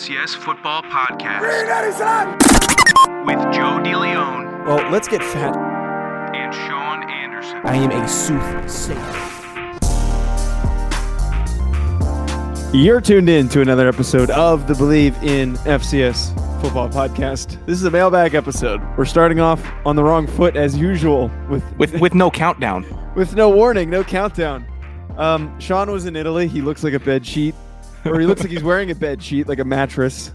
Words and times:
FCS 0.00 0.34
Football 0.36 0.82
Podcast 0.84 1.42
with 3.26 3.38
Joe 3.52 3.78
DeLeon 3.84 4.64
Well, 4.64 4.90
let's 4.90 5.06
get 5.06 5.22
fat. 5.22 5.54
and 6.34 6.54
Sean 6.54 7.02
Anderson. 7.10 7.60
I 7.64 7.76
am 7.76 7.90
a 7.90 8.08
soothsayer. 8.08 8.96
You're 12.74 13.02
tuned 13.02 13.28
in 13.28 13.50
to 13.50 13.60
another 13.60 13.86
episode 13.88 14.30
of 14.30 14.66
the 14.66 14.72
Bleav 14.72 15.22
in 15.22 15.56
FCS 15.66 16.32
Football 16.62 16.88
Podcast. 16.88 17.58
This 17.66 17.76
is 17.76 17.84
a 17.84 17.90
mailbag 17.90 18.34
episode. 18.34 18.80
We're 18.96 19.04
starting 19.04 19.38
off 19.40 19.62
on 19.84 19.96
the 19.96 20.02
wrong 20.02 20.26
foot 20.26 20.56
as 20.56 20.78
usual 20.78 21.30
with 21.50 21.62
with 21.76 22.00
with 22.00 22.14
no 22.14 22.30
countdown. 22.30 22.86
with 23.14 23.36
no 23.36 23.50
warning, 23.50 23.90
no 23.90 24.02
countdown. 24.02 24.64
Um, 25.18 25.60
Sean 25.60 25.90
was 25.92 26.06
in 26.06 26.16
Italy. 26.16 26.48
He 26.48 26.62
looks 26.62 26.82
like 26.82 26.94
a 26.94 27.00
bed 27.00 27.26
sheet, 27.26 27.54
or 28.04 28.18
he 28.20 28.26
looks 28.26 28.40
like 28.42 28.50
he's 28.50 28.62
wearing 28.62 28.90
a 28.90 28.94
bed 28.94 29.22
sheet, 29.22 29.48
like 29.48 29.58
a 29.58 29.64
mattress. 29.64 30.32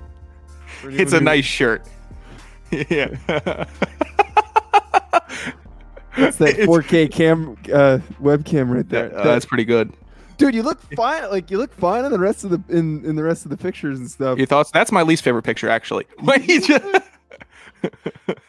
It's 0.84 1.14
a 1.14 1.22
nice 1.22 1.46
shirt. 1.46 1.86
yeah. 2.72 3.16
It's 6.18 6.38
that 6.38 6.56
4K 6.56 7.12
cam 7.12 7.58
uh, 7.74 8.00
webcam 8.22 8.74
right 8.74 8.88
there. 8.88 9.18
Uh, 9.18 9.24
that's 9.24 9.46
pretty 9.46 9.66
good. 9.66 9.92
Dude, 10.38 10.56
you 10.56 10.64
look 10.64 10.80
fine. 10.96 11.30
Like 11.30 11.52
you 11.52 11.58
look 11.58 11.74
fine 11.74 12.06
in 12.06 12.12
the 12.12 12.20
rest 12.20 12.44
of 12.44 12.50
the 12.52 12.62
in, 12.70 13.04
in 13.06 13.16
the 13.16 13.24
rest 13.24 13.46
of 13.46 13.52
the 13.52 13.58
pictures 13.58 14.00
and 14.00 14.10
stuff. 14.10 14.38
Your 14.38 14.48
thoughts? 14.48 14.72
That's 14.72 14.92
my 14.92 15.02
least 15.02 15.24
favorite 15.24 15.44
picture, 15.44 15.70
actually. 15.70 16.06
When 16.22 16.42
he 16.42 16.60
just- 16.60 16.84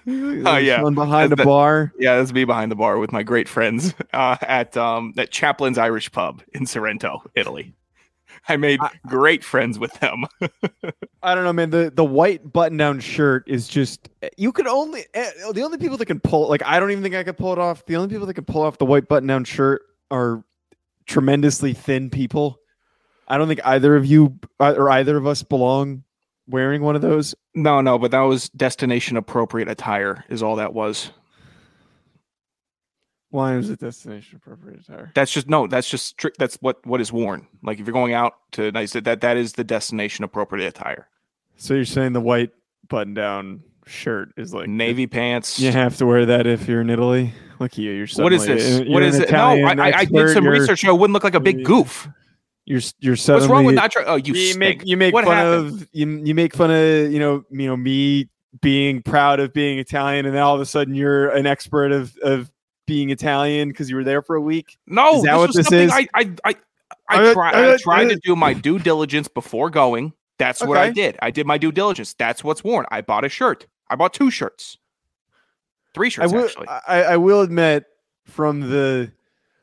oh 0.06 0.56
yeah. 0.56 0.78
Sean 0.80 0.94
behind 0.94 1.32
a 1.32 1.36
That- 1.36 1.44
bar. 1.44 1.92
yeah, 1.98 2.16
that's 2.16 2.32
me 2.32 2.44
behind 2.44 2.70
the 2.70 2.76
bar 2.76 2.98
with 2.98 3.12
my 3.12 3.22
great 3.22 3.48
friends 3.48 3.94
uh, 4.12 4.36
at 4.42 4.76
um, 4.76 5.12
at 5.18 5.30
Chaplin's 5.30 5.78
Irish 5.78 6.10
Pub 6.12 6.42
in 6.52 6.66
Sorrento, 6.66 7.22
Italy. 7.34 7.74
I 8.48 8.56
made 8.56 8.80
I- 8.80 8.90
great 9.06 9.42
friends 9.44 9.78
with 9.78 9.92
them. 10.00 10.24
I 11.22 11.34
don't 11.34 11.44
know, 11.44 11.52
man. 11.52 11.70
The 11.70 11.92
the 11.94 12.04
white 12.04 12.52
button 12.52 12.76
down 12.78 13.00
shirt 13.00 13.44
is 13.46 13.68
just 13.68 14.08
you 14.36 14.52
can 14.52 14.66
only 14.66 15.04
eh, 15.14 15.30
the 15.52 15.62
only 15.62 15.78
people 15.78 15.96
that 15.96 16.06
can 16.06 16.20
pull 16.20 16.48
like 16.48 16.62
I 16.64 16.78
don't 16.78 16.90
even 16.90 17.02
think 17.02 17.14
I 17.14 17.24
could 17.24 17.36
pull 17.36 17.52
it 17.52 17.58
off. 17.58 17.84
The 17.86 17.96
only 17.96 18.08
people 18.08 18.26
that 18.26 18.34
can 18.34 18.44
pull 18.44 18.62
off 18.62 18.78
the 18.78 18.86
white 18.86 19.08
button 19.08 19.26
down 19.26 19.44
shirt 19.44 19.82
are 20.10 20.44
tremendously 21.06 21.72
thin 21.72 22.10
people. 22.10 22.58
I 23.28 23.38
don't 23.38 23.48
think 23.48 23.60
either 23.64 23.96
of 23.96 24.06
you 24.06 24.38
uh, 24.60 24.74
or 24.76 24.88
either 24.90 25.16
of 25.16 25.26
us 25.26 25.42
belong 25.42 26.04
wearing 26.48 26.82
one 26.82 26.94
of 26.94 27.02
those. 27.02 27.34
no, 27.54 27.80
no, 27.80 27.98
but 27.98 28.12
that 28.12 28.20
was 28.20 28.48
destination 28.50 29.16
appropriate 29.16 29.68
attire, 29.68 30.24
is 30.28 30.42
all 30.44 30.56
that 30.56 30.72
was. 30.74 31.10
Why 33.36 33.54
is 33.56 33.68
it 33.68 33.80
destination 33.80 34.36
appropriate 34.36 34.80
attire? 34.80 35.12
That's 35.14 35.30
just 35.30 35.46
no. 35.46 35.66
That's 35.66 35.90
just 35.90 36.06
strict. 36.06 36.38
That's 36.38 36.56
what 36.56 36.84
what 36.86 37.02
is 37.02 37.12
worn. 37.12 37.46
Like 37.62 37.78
if 37.78 37.86
you're 37.86 37.92
going 37.92 38.14
out 38.14 38.32
to 38.52 38.72
nice 38.72 38.94
that 38.94 39.20
that 39.20 39.36
is 39.36 39.52
the 39.52 39.62
destination 39.62 40.24
appropriate 40.24 40.66
attire. 40.66 41.06
So 41.56 41.74
you're 41.74 41.84
saying 41.84 42.14
the 42.14 42.20
white 42.22 42.50
button 42.88 43.12
down 43.12 43.62
shirt 43.86 44.30
is 44.38 44.54
like 44.54 44.68
Navy 44.68 45.06
pants. 45.06 45.60
You 45.60 45.70
have 45.70 45.98
to 45.98 46.06
wear 46.06 46.24
that 46.24 46.46
if 46.46 46.66
you're 46.66 46.80
in 46.80 46.88
Italy. 46.88 47.34
Look 47.60 47.72
at 47.72 47.78
you. 47.78 47.92
You're 47.92 48.06
so. 48.06 48.22
What 48.22 48.32
is 48.32 48.46
this? 48.46 48.80
you're 48.80 48.90
What 48.90 49.02
an 49.02 49.10
is 49.10 49.16
it? 49.16 49.30
No, 49.30 49.52
Italian 49.52 49.80
I, 49.80 49.90
I, 49.90 49.98
I 49.98 50.04
did 50.06 50.30
some 50.30 50.44
you're- 50.44 50.58
research. 50.58 50.80
So 50.80 50.88
I 50.88 50.92
wouldn't 50.92 51.12
look 51.12 51.24
like 51.24 51.34
a 51.34 51.40
big 51.40 51.62
goof. 51.62 52.08
You're 52.64 52.80
you're 53.00 53.16
suddenly. 53.16 53.48
What's 53.48 53.52
wrong 53.52 53.64
with 53.66 53.74
not? 53.74 53.92
Try- 53.92 54.04
oh, 54.04 54.16
you, 54.16 54.32
you 54.32 54.52
stink. 54.52 54.58
make 54.58 54.86
you 54.86 54.96
make 54.96 55.12
what 55.12 55.26
fun 55.26 55.36
happened? 55.36 55.82
of 55.82 55.88
you, 55.92 56.08
you 56.24 56.34
make 56.34 56.54
fun 56.56 56.70
of 56.70 57.12
you 57.12 57.18
know 57.18 57.44
you 57.50 57.66
know 57.66 57.76
me 57.76 58.30
being 58.62 59.02
proud 59.02 59.40
of 59.40 59.52
being 59.52 59.78
Italian, 59.78 60.24
and 60.24 60.34
then 60.34 60.42
all 60.42 60.54
of 60.54 60.60
a 60.62 60.66
sudden 60.66 60.94
you're 60.94 61.28
an 61.28 61.46
expert 61.46 61.92
of 61.92 62.16
of 62.22 62.50
being 62.86 63.10
Italian 63.10 63.68
because 63.68 63.90
you 63.90 63.96
were 63.96 64.04
there 64.04 64.22
for 64.22 64.36
a 64.36 64.40
week. 64.40 64.78
No, 64.86 65.16
Is 65.16 65.22
that 65.22 65.32
this 65.32 65.38
what 65.38 65.46
was 65.48 65.56
this 65.56 65.66
something 65.66 65.88
is? 65.88 65.92
I 65.92 66.08
I 66.14 66.36
I, 66.44 66.54
I, 67.08 67.32
try, 67.32 67.72
I 67.72 67.76
tried 67.78 68.06
uh, 68.06 68.10
to 68.10 68.16
do 68.16 68.36
my 68.36 68.52
due 68.52 68.78
diligence 68.78 69.28
before 69.28 69.70
going. 69.70 70.12
That's 70.38 70.62
what 70.64 70.76
I 70.76 70.90
did. 70.90 71.16
I 71.22 71.30
did 71.30 71.46
my 71.46 71.58
due 71.58 71.72
diligence. 71.72 72.14
That's 72.14 72.44
what's 72.44 72.62
worn. 72.62 72.86
I 72.90 73.00
bought 73.00 73.24
a 73.24 73.28
shirt. 73.28 73.66
I 73.88 73.96
bought 73.96 74.12
two 74.12 74.30
shirts, 74.30 74.78
three 75.94 76.08
I 76.08 76.10
shirts 76.10 76.32
will 76.32 76.44
actually. 76.44 76.68
I, 76.68 77.02
I 77.02 77.16
will 77.16 77.40
admit 77.40 77.84
from 78.24 78.60
the 78.60 79.12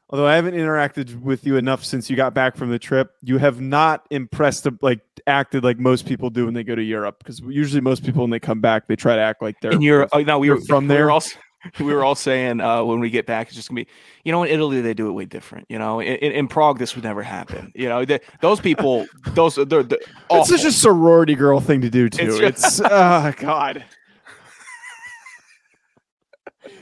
although 0.09 0.27
I 0.27 0.35
haven't 0.35 0.53
interacted 0.53 1.21
with 1.21 1.45
you 1.45 1.57
enough 1.57 1.83
since 1.83 2.09
you 2.09 2.15
got 2.15 2.33
back 2.33 2.55
from 2.55 2.69
the 2.69 2.79
trip, 2.79 3.11
you 3.21 3.37
have 3.39 3.59
not 3.59 4.05
impressed 4.11 4.67
like 4.81 5.01
acted 5.27 5.63
like 5.63 5.79
most 5.79 6.05
people 6.05 6.29
do 6.29 6.45
when 6.45 6.53
they 6.53 6.63
go 6.63 6.75
to 6.75 6.83
Europe 6.83 7.17
because 7.19 7.39
usually 7.41 7.81
most 7.81 8.03
people 8.05 8.21
when 8.21 8.29
they 8.29 8.39
come 8.39 8.61
back 8.61 8.87
they 8.87 8.95
try 8.95 9.15
to 9.15 9.21
act 9.21 9.41
like 9.41 9.55
they're 9.61 9.71
and 9.71 9.83
you're 9.83 10.07
oh, 10.13 10.21
no, 10.21 10.39
we 10.39 10.49
were 10.49 10.61
from 10.61 10.87
We 10.87 10.95
there? 10.95 11.05
were 11.05 11.11
all 11.11 11.17
s- 11.17 11.35
we 11.79 11.93
were 11.93 12.03
all 12.03 12.15
saying 12.15 12.61
uh, 12.61 12.83
when 12.83 12.99
we 12.99 13.09
get 13.09 13.25
back, 13.25 13.47
it's 13.47 13.55
just 13.55 13.69
gonna 13.69 13.81
be, 13.81 13.87
you 14.23 14.31
know, 14.31 14.43
in 14.43 14.49
Italy 14.51 14.81
they 14.81 14.93
do 14.93 15.07
it 15.07 15.11
way 15.11 15.25
different. 15.25 15.65
You 15.69 15.79
know, 15.79 15.99
in, 16.01 16.15
in, 16.31 16.47
Prague 16.47 16.79
this 16.79 16.95
would 16.95 17.03
never 17.03 17.23
happen. 17.23 17.71
You 17.75 17.89
know, 17.89 18.05
they, 18.05 18.19
those 18.41 18.59
people, 18.59 19.05
those 19.29 19.55
they're, 19.55 19.83
they're 19.83 19.99
It's 20.31 20.49
such 20.49 20.65
a 20.65 20.71
sorority 20.71 21.35
girl 21.35 21.59
thing 21.59 21.81
to 21.81 21.89
do 21.89 22.09
too. 22.09 22.39
It's 22.41 22.79
It's, 22.79 22.81
oh 22.83 23.33
god. 23.37 23.83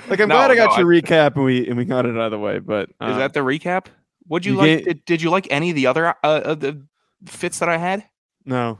Like 0.09 0.19
I'm 0.19 0.29
No, 0.29 0.35
glad 0.35 0.51
I 0.51 0.55
got 0.55 0.71
no, 0.71 0.77
your 0.77 1.01
recap 1.01 1.35
and 1.35 1.45
we 1.45 1.67
and 1.67 1.77
we 1.77 1.85
got 1.85 2.05
it 2.05 2.15
out 2.17 2.25
of 2.25 2.31
the 2.31 2.39
way. 2.39 2.59
But 2.59 2.89
Is 2.89 2.95
uh, 2.99 3.17
that 3.17 3.33
the 3.33 3.39
recap? 3.41 3.85
Would 4.27 4.45
you, 4.45 4.53
you 4.53 4.57
like? 4.57 4.65
gave- 4.65 4.85
did, 4.85 5.05
did 5.05 5.21
you 5.21 5.29
like 5.29 5.47
any 5.49 5.69
of 5.69 5.75
the 5.75 5.87
other 5.87 6.15
uh, 6.23 6.55
the 6.55 6.85
fits 7.25 7.59
that 7.59 7.69
I 7.69 7.77
had? 7.77 8.03
no? 8.45 8.79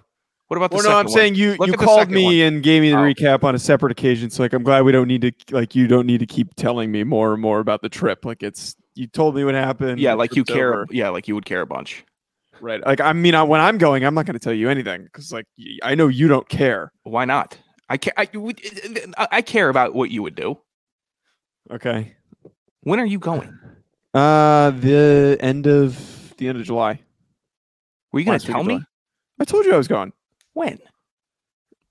What 0.52 0.58
about 0.58 0.72
the 0.72 0.76
Well, 0.76 0.84
no, 0.84 0.98
I'm 0.98 1.06
one? 1.06 1.14
saying 1.14 1.36
you 1.36 1.56
Look 1.56 1.68
you 1.70 1.74
called 1.78 2.12
me 2.12 2.26
one. 2.26 2.36
and 2.56 2.62
gave 2.62 2.82
me 2.82 2.90
the 2.90 2.98
Oh. 2.98 3.00
recap 3.04 3.46
on 3.46 3.56
a 3.56 3.58
separate 3.58 3.94
occasion. 3.94 4.30
So 4.30 4.44
like 4.44 4.52
I'm 4.52 4.64
glad 4.64 4.82
we 4.84 4.92
don't 4.92 5.08
need 5.08 5.22
to 5.22 5.32
like 5.56 5.76
you 5.76 5.88
don't 5.88 6.06
need 6.06 6.18
to 6.20 6.26
keep 6.26 6.54
telling 6.56 6.92
me 6.92 7.06
more 7.06 7.32
and 7.32 7.42
more 7.42 7.62
about 7.62 7.82
the 7.82 7.88
trip. 7.88 8.26
Like 8.26 8.44
it's 8.44 8.76
you 8.94 9.08
told 9.08 9.34
me 9.34 9.46
what 9.46 9.54
happened. 9.56 10.02
yeah, 10.02 10.14
like 10.14 10.36
you 10.36 10.44
care. 10.44 10.74
over. 10.74 10.88
Yeah, 10.92 11.08
like 11.08 11.30
you 11.30 11.36
would 11.36 11.46
care 11.46 11.62
a 11.62 11.66
bunch. 11.66 12.04
right? 12.60 12.86
Like 12.86 13.00
I 13.00 13.14
mean, 13.14 13.34
I, 13.34 13.44
when 13.44 13.62
I'm 13.62 13.78
going, 13.78 14.04
I'm 14.04 14.14
not 14.14 14.26
going 14.26 14.34
to 14.34 14.40
tell 14.40 14.52
you 14.52 14.70
anything 14.70 15.06
because 15.06 15.32
like 15.32 15.46
I 15.84 15.96
know 15.96 16.10
you 16.10 16.28
don't 16.28 16.50
care. 16.50 16.92
Why 17.04 17.24
not? 17.24 17.58
I 17.88 17.96
care. 17.96 18.12
I, 18.18 18.28
I 19.18 19.28
I 19.32 19.42
care 19.42 19.70
about 19.70 19.96
what 19.96 20.12
you 20.12 20.22
would 20.22 20.36
do. 20.36 20.58
Okay. 21.72 22.14
When 22.82 23.00
are 23.00 23.06
you 23.06 23.20
going? 23.20 23.58
Uh, 24.14 24.72
the 24.72 25.38
end 25.40 25.66
of 25.66 26.34
the 26.36 26.50
end 26.50 26.58
of 26.60 26.66
July. 26.66 27.00
Were 28.12 28.20
you 28.20 28.26
going 28.26 28.38
to 28.40 28.46
tell 28.46 28.66
me. 28.66 28.82
I 29.40 29.46
told 29.46 29.66
you 29.66 29.74
I 29.74 29.78
was 29.78 29.88
going. 29.88 30.12
When? 30.54 30.80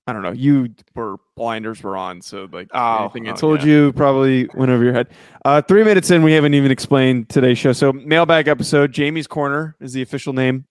I 0.06 0.12
don't 0.12 0.22
know. 0.22 0.32
You 0.32 0.75
were 0.94 1.16
blinders 1.37 1.82
were 1.82 1.97
on, 1.97 2.21
so 2.21 2.48
like 2.50 2.69
Oh, 2.72 3.04
anything 3.04 3.28
I 3.28 3.32
oh, 3.32 3.37
told 3.37 3.60
yeah. 3.60 3.66
you 3.66 3.93
probably 3.93 4.48
went 4.54 4.71
over 4.72 4.82
your 4.82 4.93
head. 4.93 5.09
Uh, 5.44 5.62
three 5.62 5.84
minutes 5.84 6.10
in, 6.10 6.22
we 6.22 6.32
haven't 6.32 6.54
even 6.54 6.72
explained 6.72 7.28
today's 7.28 7.59
show. 7.59 7.72
So 7.72 7.93
mailbag 7.93 8.48
episode. 8.48 8.93
Jamie's 8.93 9.26
corner 9.28 9.76
is 9.81 9.93
the 9.93 10.03
official 10.03 10.32
name 10.32 10.65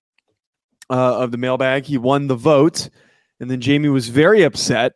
uh, 0.89 1.19
of 1.19 1.31
the 1.31 1.37
mailbag. 1.37 1.85
He 1.85 1.97
won 1.97 2.27
the 2.27 2.35
vote, 2.35 2.89
and 3.39 3.49
then 3.49 3.61
Jamie 3.61 3.89
was 3.89 4.09
very 4.09 4.41
upset 4.43 4.93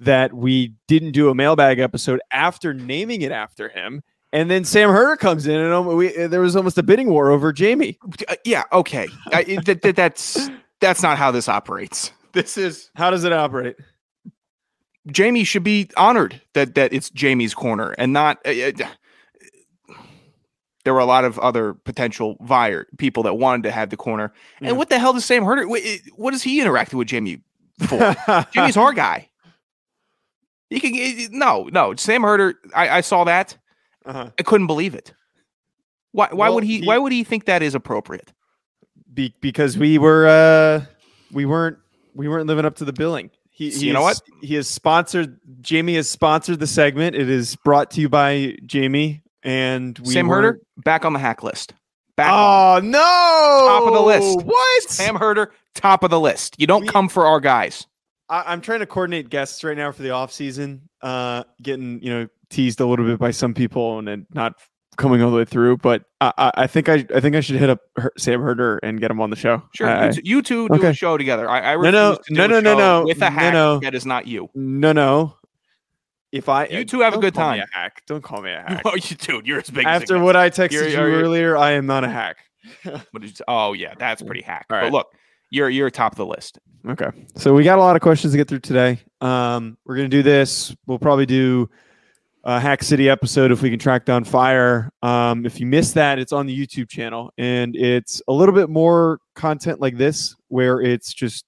that 0.00 0.32
we 0.34 0.74
didn't 0.88 1.12
do 1.12 1.30
a 1.30 1.34
mailbag 1.34 1.78
episode 1.78 2.20
after 2.32 2.74
naming 2.74 3.22
it 3.22 3.32
after 3.32 3.68
him. 3.68 4.02
And 4.32 4.50
then 4.50 4.64
Sam 4.64 4.90
Herder 4.90 5.16
comes 5.16 5.46
in, 5.46 5.56
and 5.58 5.72
um, 5.72 5.86
we, 5.96 6.08
there 6.26 6.40
was 6.40 6.54
almost 6.54 6.76
a 6.78 6.82
bidding 6.82 7.08
war 7.08 7.30
over 7.30 7.52
Jamie. 7.52 7.98
Uh, 8.28 8.34
yeah. 8.44 8.64
Okay. 8.72 9.08
I, 9.32 9.42
it- 9.42 9.64
that, 9.64 9.82
that, 9.82 9.96
that's 9.96 10.50
that's 10.80 11.02
not 11.02 11.16
how 11.18 11.30
this 11.30 11.48
operates. 11.48 12.12
This 12.32 12.56
is 12.56 12.90
How 12.94 13.10
does 13.10 13.24
it 13.24 13.32
operate? 13.32 13.76
Jamie 15.10 15.44
should 15.44 15.64
be 15.64 15.88
honored 15.96 16.40
that 16.54 16.74
that 16.74 16.92
it's 16.92 17.10
Jamie's 17.10 17.54
corner 17.54 17.94
and 17.98 18.12
not. 18.12 18.38
Uh, 18.46 18.50
uh, 18.50 18.72
there 20.84 20.94
were 20.94 21.00
a 21.00 21.04
lot 21.06 21.24
of 21.24 21.38
other 21.38 21.74
potential 21.74 22.36
buyer 22.40 22.86
people 22.98 23.22
that 23.24 23.34
wanted 23.34 23.64
to 23.64 23.70
have 23.70 23.90
the 23.90 23.96
corner. 23.96 24.32
Yeah. 24.60 24.68
And 24.68 24.78
what 24.78 24.88
the 24.88 24.98
hell 24.98 25.12
does 25.12 25.24
Sam 25.26 25.44
Herder? 25.44 25.68
What, 25.68 25.82
what 26.16 26.32
is 26.34 26.42
he 26.42 26.60
interacting 26.60 26.98
with 26.98 27.08
Jamie 27.08 27.42
for? 27.86 28.16
Jamie's 28.52 28.76
our 28.78 28.92
guy. 28.92 29.28
He 30.70 30.80
can 30.80 31.38
no, 31.38 31.68
no. 31.72 31.94
Sam 31.96 32.22
Herder. 32.22 32.54
I, 32.74 32.98
I 32.98 33.00
saw 33.02 33.24
that. 33.24 33.56
uh-huh. 34.06 34.30
I 34.38 34.42
couldn't 34.42 34.68
believe 34.68 34.94
it. 34.94 35.12
Why? 36.12 36.28
Why 36.30 36.46
Well, 36.48 36.54
would 36.56 36.64
he, 36.64 36.78
he- 36.80 36.86
Why 36.86 36.96
would 36.98 37.12
he 37.12 37.24
think 37.24 37.44
that 37.46 37.62
is 37.62 37.74
appropriate? 37.74 38.32
Be- 39.12 39.34
because 39.40 39.76
we 39.76 39.98
were 39.98 40.26
uh 40.28 40.84
we 41.32 41.44
weren't 41.44 41.78
we 42.14 42.28
weren't 42.28 42.46
living 42.46 42.64
up 42.64 42.76
to 42.76 42.84
the 42.84 42.92
billing. 42.92 43.30
He, 43.50 43.70
So 43.70 43.84
you 43.84 43.92
know 43.92 44.02
what? 44.02 44.20
He 44.40 44.54
has 44.54 44.68
sponsored 44.68 45.38
Jamie 45.60 45.96
has 45.96 46.08
sponsored 46.08 46.60
the 46.60 46.66
segment. 46.66 47.14
It 47.16 47.28
is 47.28 47.56
brought 47.56 47.90
to 47.92 48.00
you 48.00 48.08
by 48.08 48.56
Jamie 48.64 49.22
and 49.42 49.98
we 49.98 50.12
Sam 50.12 50.28
Herder 50.28 50.60
back 50.78 51.04
on 51.04 51.12
the 51.12 51.18
hack 51.18 51.42
list. 51.42 51.74
Back 52.16 52.32
on. 52.32 52.84
Oh 52.84 52.86
no! 52.86 52.98
Top 52.98 53.86
of 53.88 53.94
the 53.94 54.00
list. 54.00 54.46
What? 54.46 54.82
Sam 54.84 55.14
Herder, 55.16 55.52
top 55.74 56.02
of 56.02 56.10
the 56.10 56.20
list. 56.20 56.56
You 56.58 56.66
don't 56.66 56.82
We- 56.82 56.88
come 56.88 57.08
for 57.08 57.26
our 57.26 57.40
guys. 57.40 57.86
I, 58.28 58.44
I'm 58.46 58.60
trying 58.60 58.80
to 58.80 58.86
coordinate 58.86 59.28
guests 59.30 59.64
right 59.64 59.76
now 59.76 59.90
for 59.92 60.02
the 60.02 60.10
off 60.10 60.32
season. 60.32 60.88
Uh, 61.02 61.44
getting 61.62 62.02
you 62.02 62.10
know 62.10 62.28
teased 62.50 62.80
a 62.80 62.86
little 62.86 63.06
bit 63.06 63.18
by 63.18 63.30
some 63.30 63.54
people 63.54 63.98
and 63.98 64.06
then 64.08 64.26
not 64.34 64.54
coming 65.00 65.22
all 65.22 65.30
the 65.32 65.36
way 65.38 65.44
through. 65.44 65.78
But 65.78 66.04
I, 66.20 66.32
I, 66.38 66.52
I 66.58 66.66
think 66.68 66.88
I, 66.88 67.04
I 67.14 67.18
think 67.20 67.34
I 67.34 67.40
should 67.40 67.56
hit 67.56 67.68
up 67.70 67.80
Her- 67.96 68.12
Sam 68.16 68.40
Herder 68.40 68.78
and 68.84 69.00
get 69.00 69.10
him 69.10 69.20
on 69.20 69.30
the 69.30 69.36
show. 69.36 69.62
Sure, 69.74 69.88
I- 69.88 70.10
you, 70.10 70.20
you 70.22 70.42
two 70.42 70.68
do 70.68 70.74
okay. 70.74 70.88
a 70.90 70.92
show 70.94 71.16
together. 71.18 71.48
I, 71.50 71.72
I 71.72 71.76
No, 71.76 71.78
refuse 71.80 71.92
no, 71.92 72.16
to 72.16 72.20
do 72.28 72.34
no, 72.36 72.44
a 72.44 72.48
no, 72.48 72.60
no, 72.60 72.78
no, 73.00 73.04
with 73.06 73.20
a 73.22 73.30
hack 73.30 73.52
no. 73.52 73.80
that 73.80 73.94
is 73.94 74.06
not 74.06 74.26
you. 74.28 74.48
No, 74.54 74.92
no. 74.92 75.36
If 76.32 76.48
I 76.48 76.66
You 76.66 76.84
two 76.84 77.00
have 77.00 77.14
a 77.14 77.18
good 77.18 77.34
time. 77.34 77.60
a 77.60 77.66
hack. 77.76 78.02
Don't 78.06 78.22
call 78.22 78.40
me 78.40 78.52
a 78.52 78.60
hack. 78.60 78.82
Oh, 78.84 78.94
you 78.94 79.16
dude, 79.16 79.46
you're 79.48 79.58
as 79.58 79.70
big 79.70 79.84
After 79.86 80.14
it 80.16 80.20
what 80.20 80.36
I 80.36 80.48
texted 80.50 80.70
You're- 80.72 80.90
you 80.90 80.96
you're- 80.96 81.12
earlier, 81.22 81.56
I 81.56 81.72
am 81.72 81.86
not 81.86 82.04
a 82.04 82.08
hack. 82.08 82.36
gets. 82.84 83.04
What 83.10 83.24
is- 83.24 83.42
Oh 83.48 83.72
yeah, 83.72 83.94
that's 83.98 84.22
pretty 84.22 84.42
hack. 84.42 84.66
All 84.70 84.76
But 84.76 84.82
right. 84.84 84.92
look, 84.92 85.08
You're 85.50 85.68
you're 85.70 85.90
top 85.90 86.12
of 86.12 86.18
the 86.18 86.26
list. 86.26 86.58
Okay. 86.88 87.08
So 87.34 87.52
we 87.54 87.64
got 87.64 87.78
a 87.78 87.82
lot 87.82 87.96
of 87.96 88.02
questions 88.02 88.32
to 88.32 88.36
get 88.38 88.48
through 88.48 88.60
today. 88.60 89.00
Um, 89.20 89.76
we're 89.84 89.96
gonna 89.96 90.08
do 90.08 90.22
this. 90.22 90.74
We'll 90.86 90.98
probably 91.00 91.26
do 91.26 91.68
a 92.44 92.58
Hack 92.58 92.82
City 92.82 93.08
episode 93.10 93.52
if 93.52 93.60
we 93.62 93.70
can 93.70 93.78
track 93.78 94.04
down 94.04 94.24
Fire. 94.24 94.90
Um, 95.02 95.44
if 95.44 95.60
you 95.60 95.66
missed 95.66 95.94
that, 95.94 96.18
it's 96.18 96.32
on 96.32 96.46
the 96.46 96.66
YouTube 96.66 96.88
channel, 96.88 97.32
and 97.38 97.76
it's 97.76 98.22
a 98.28 98.32
little 98.32 98.54
bit 98.54 98.70
more 98.70 99.20
content 99.34 99.80
like 99.80 99.96
this, 99.98 100.34
where 100.48 100.80
it's 100.80 101.12
just 101.12 101.44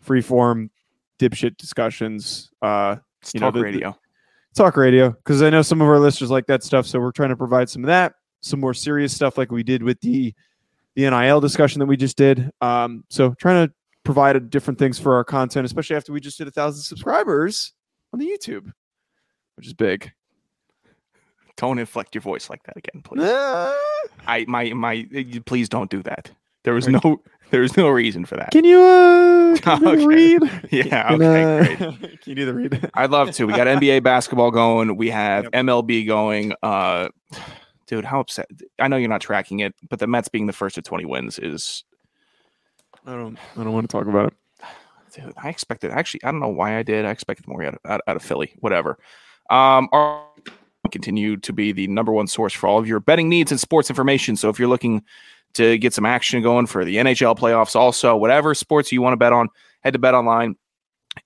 free 0.00 0.22
form 0.22 0.70
dipshit 1.18 1.56
discussions. 1.58 2.50
Uh, 2.62 2.96
It's 3.22 3.34
You 3.34 3.40
talk 3.40 3.52
the- 3.52 3.58
the- 3.60 3.64
radio. 3.64 3.98
talk 4.54 4.76
radio 4.78 5.10
because 5.10 5.42
I 5.42 5.50
know 5.50 5.60
some 5.62 5.82
of 5.82 5.88
our 5.88 5.98
listeners 5.98 6.30
like 6.30 6.46
that 6.46 6.62
stuff. 6.64 6.86
So 6.86 6.98
we're 6.98 7.12
trying 7.12 7.28
to 7.28 7.36
provide 7.36 7.68
some 7.68 7.84
of 7.84 7.88
that, 7.88 8.14
some 8.40 8.58
more 8.60 8.72
serious 8.72 9.14
stuff 9.14 9.36
like 9.36 9.52
we 9.52 9.62
did 9.62 9.82
with 9.82 10.00
the 10.00 10.34
the 10.96 11.08
NIL 11.08 11.40
discussion 11.40 11.78
that 11.78 11.86
we 11.86 11.96
just 11.96 12.16
did. 12.16 12.50
Um, 12.60 13.04
so 13.10 13.32
trying 13.34 13.68
to 13.68 13.72
provide 14.02 14.34
a, 14.36 14.40
different 14.40 14.78
things 14.78 14.98
for 14.98 15.14
our 15.14 15.22
content, 15.22 15.64
especially 15.66 15.94
after 15.96 16.12
we 16.12 16.20
just 16.20 16.36
did 16.38 16.48
a 16.48 16.50
thousand 16.50 16.82
subscribers 16.82 17.72
on 18.12 18.18
the 18.18 18.26
YouTube, 18.26 18.72
which 19.56 19.66
is 19.68 19.72
big. 19.74 20.10
Don't 21.60 21.78
inflect 21.78 22.14
your 22.14 22.22
voice 22.22 22.48
like 22.48 22.62
that 22.64 22.76
again, 22.78 23.02
please. 23.02 23.22
I 24.26 24.44
my 24.48 24.72
my. 24.72 25.06
Please 25.44 25.68
don't 25.68 25.90
do 25.90 26.02
that. 26.04 26.30
There 26.64 26.72
was 26.72 26.88
no 26.88 27.20
there 27.50 27.60
was 27.60 27.76
no 27.76 27.88
reason 27.90 28.24
for 28.24 28.36
that. 28.36 28.50
Can 28.50 28.64
you 28.64 28.80
uh 28.82 29.56
can 29.58 29.82
you 29.82 29.88
Okay. 29.90 30.06
read? 30.06 30.42
Yeah. 30.70 31.08
Can, 31.08 31.22
Okay. 31.22 31.44
uh, 31.44 31.64
Great. 31.76 31.78
can 32.22 32.30
you 32.30 32.34
do 32.34 32.46
the 32.46 32.54
read? 32.54 32.90
I'd 32.94 33.10
love 33.10 33.30
to. 33.32 33.44
We 33.46 33.52
got 33.52 33.66
NBA 33.66 34.02
basketball 34.02 34.50
going. 34.50 34.96
We 34.96 35.10
have 35.10 35.44
Yep. 35.44 35.52
MLB 35.52 36.06
going. 36.06 36.54
Uh, 36.62 37.08
dude, 37.86 38.06
how 38.06 38.20
upset? 38.20 38.46
I 38.78 38.88
know 38.88 38.96
you're 38.96 39.08
not 39.10 39.20
tracking 39.20 39.60
it, 39.60 39.74
but 39.90 39.98
the 39.98 40.06
Mets 40.06 40.28
being 40.28 40.46
the 40.46 40.52
first 40.54 40.76
to 40.76 40.82
20 40.82 41.04
wins 41.04 41.38
is. 41.38 41.84
I 43.06 43.12
don't 43.12 43.38
I 43.56 43.64
don't 43.64 43.72
want 43.74 43.88
to 43.88 43.94
talk 43.96 44.06
about 44.06 44.28
it. 44.32 44.34
Dude, 45.14 45.34
I 45.36 45.48
expected. 45.50 45.90
Actually, 45.90 46.24
I 46.24 46.30
don't 46.30 46.40
know 46.40 46.48
why 46.48 46.78
I 46.78 46.82
did. 46.82 47.04
I 47.04 47.10
expected 47.10 47.46
more 47.48 47.62
out 47.64 47.74
of, 47.74 47.80
out, 47.84 48.00
out 48.06 48.16
of 48.16 48.22
Philly. 48.22 48.54
Whatever. 48.60 48.98
Um, 49.50 49.88
our 49.92 50.24
continue 50.90 51.36
to 51.38 51.52
be 51.52 51.72
the 51.72 51.86
number 51.88 52.12
one 52.12 52.26
source 52.26 52.52
for 52.52 52.66
all 52.66 52.78
of 52.78 52.86
your 52.86 53.00
betting 53.00 53.28
needs 53.28 53.50
and 53.50 53.60
sports 53.60 53.90
information. 53.90 54.36
So 54.36 54.48
if 54.48 54.58
you're 54.58 54.68
looking 54.68 55.02
to 55.54 55.78
get 55.78 55.94
some 55.94 56.06
action 56.06 56.42
going 56.42 56.66
for 56.66 56.84
the 56.84 56.96
NHL 56.96 57.36
playoffs, 57.38 57.74
also 57.74 58.16
whatever 58.16 58.54
sports 58.54 58.92
you 58.92 59.02
want 59.02 59.12
to 59.12 59.16
bet 59.16 59.32
on, 59.32 59.48
head 59.80 59.92
to 59.94 59.98
Bet 59.98 60.14
Online. 60.14 60.56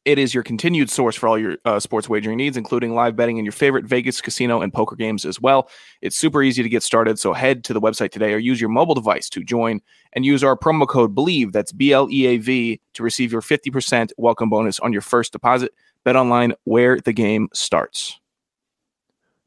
It 0.07 0.19
is 0.19 0.33
your 0.33 0.43
continued 0.43 0.89
source 0.89 1.15
for 1.15 1.29
all 1.29 1.39
your 1.39 1.59
uh, 1.67 1.79
sports 1.79 2.09
wagering 2.09 2.39
needs, 2.39 2.57
including 2.57 2.95
live 2.95 3.17
betting 3.17 3.39
and 3.39 3.45
your 3.45 3.53
favorite 3.53 3.85
Vegas 3.85 4.23
casino 4.23 4.63
and 4.63 4.73
poker 4.73 4.97
games 4.97 5.27
as 5.27 5.43
well. 5.43 5.69
It's 6.01 6.17
super 6.17 6.43
easy 6.43 6.63
to 6.63 6.71
get 6.71 6.83
started, 6.83 7.19
so 7.19 7.35
head 7.35 7.65
to 7.65 7.75
the 7.75 7.83
website 7.83 8.11
today 8.11 8.33
or 8.33 8.39
use 8.39 8.61
your 8.63 8.71
mobile 8.71 8.95
device 8.95 9.29
to 9.31 9.45
join 9.45 9.83
and 10.15 10.25
use 10.25 10.43
our 10.43 10.57
promo 10.57 10.89
code 10.89 11.15
BLEAV, 11.15 11.53
that's 11.53 11.71
B 11.71 11.93
L 11.93 12.09
E 12.11 12.27
A 12.27 12.39
V, 12.39 12.81
to 12.95 13.03
receive 13.03 13.31
your 13.31 13.43
50% 13.43 14.11
welcome 14.17 14.49
bonus 14.49 14.81
on 14.81 14.91
your 14.91 15.03
first 15.03 15.33
deposit. 15.33 15.75
Bet 16.03 16.17
online 16.17 16.55
where 16.65 16.99
the 16.99 17.13
game 17.13 17.49
starts. 17.53 18.19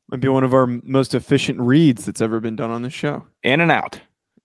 Might 0.09 0.21
be 0.21 0.27
one 0.29 0.43
of 0.43 0.53
our 0.53 0.67
most 0.67 1.13
efficient 1.13 1.59
reads 1.59 2.05
that's 2.05 2.21
ever 2.21 2.39
been 2.39 2.55
done 2.55 2.69
on 2.71 2.81
this 2.81 2.93
show. 2.93 3.25
In 3.43 3.59
and 3.61 3.71
out. 3.71 3.99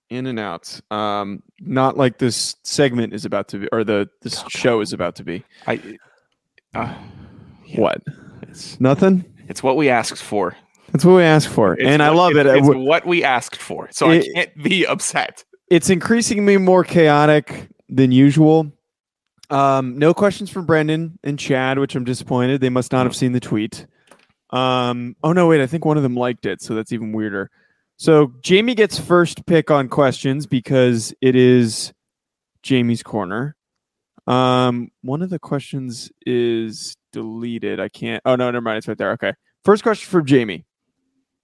in 0.09 0.27
and 0.27 0.37
out. 0.39 0.79
Um, 0.91 1.41
not 1.61 1.97
like 1.97 2.17
this 2.19 2.55
segment 2.63 3.13
is 3.13 3.23
about 3.25 3.47
to 3.49 3.59
be, 3.59 3.67
or 3.71 3.83
the 3.83 4.09
this 4.21 4.43
show 4.49 4.81
is 4.81 4.91
about 4.93 5.15
to 5.15 5.23
be. 5.23 5.43
I, 5.65 5.75
uh, 6.75 6.93
yeah, 7.65 7.79
What? 7.81 8.01
It's, 8.43 8.79
Nothing. 8.79 9.23
it's 9.47 9.63
what 9.63 9.77
we 9.77 9.89
asked 9.89 10.21
for. 10.21 10.55
That's 10.91 11.05
what 11.05 11.15
we 11.15 11.23
asked 11.23 11.47
for, 11.47 11.73
It's 11.73 11.83
and 11.85 12.03
I 12.03 12.09
love 12.09 12.33
it. 12.35 12.45
it's- 12.45 12.67
It's 12.67 12.75
what 12.75 13.07
we 13.07 13.23
asked 13.23 13.55
for. 13.59 13.87
So 13.91 14.11
It- 14.11 14.27
I 14.29 14.33
can't 14.43 14.63
be 14.63 14.85
upset. 14.85 15.43
It's 15.71 15.89
increasingly 15.89 16.57
more 16.57 16.83
chaotic 16.83 17.69
than 17.89 18.11
usual. 18.11 18.71
Um, 19.49 19.97
no 19.97 20.13
questions 20.13 20.49
from 20.51 20.65
Brendan 20.67 21.17
and 21.23 21.39
Chad, 21.39 21.79
which 21.79 21.95
I'm 21.95 22.03
disappointed. 22.03 22.61
They 22.61 22.69
must 22.69 22.91
not 22.91 23.05
have 23.07 23.15
seen 23.15 23.31
the 23.31 23.39
tweet. 23.39 23.87
Um, 24.53 25.15
oh 25.23 25.33
no, 25.33 25.47
wait, 25.47 25.61
I 25.61 25.67
think 25.67 25.83
one 25.83 25.97
of 25.97 26.03
them 26.03 26.15
liked 26.15 26.45
it, 26.45 26.61
so 26.61 26.75
that's 26.75 26.91
even 26.91 27.11
weirder. 27.11 27.49
So 27.97 28.33
Jamie 28.41 28.75
gets 28.75 28.99
first 28.99 29.45
pick 29.47 29.71
on 29.71 29.89
questions 29.89 30.45
because 30.45 31.13
it 31.21 31.35
is 31.35 31.91
Jamie's 32.61 33.01
corner. 33.01 33.55
Um, 34.27 34.91
one 35.01 35.23
of 35.23 35.31
the 35.31 35.39
questions 35.39 36.11
is 36.25 36.95
deleted. 37.11 37.79
I 37.79 37.89
can't. 37.89 38.21
Oh 38.25 38.35
no, 38.35 38.51
never 38.51 38.61
mind. 38.61 38.77
It's 38.77 38.87
right 38.87 38.97
there. 38.97 39.11
Okay. 39.13 39.33
First 39.65 39.81
question 39.81 40.09
from 40.09 40.25
Jamie. 40.25 40.65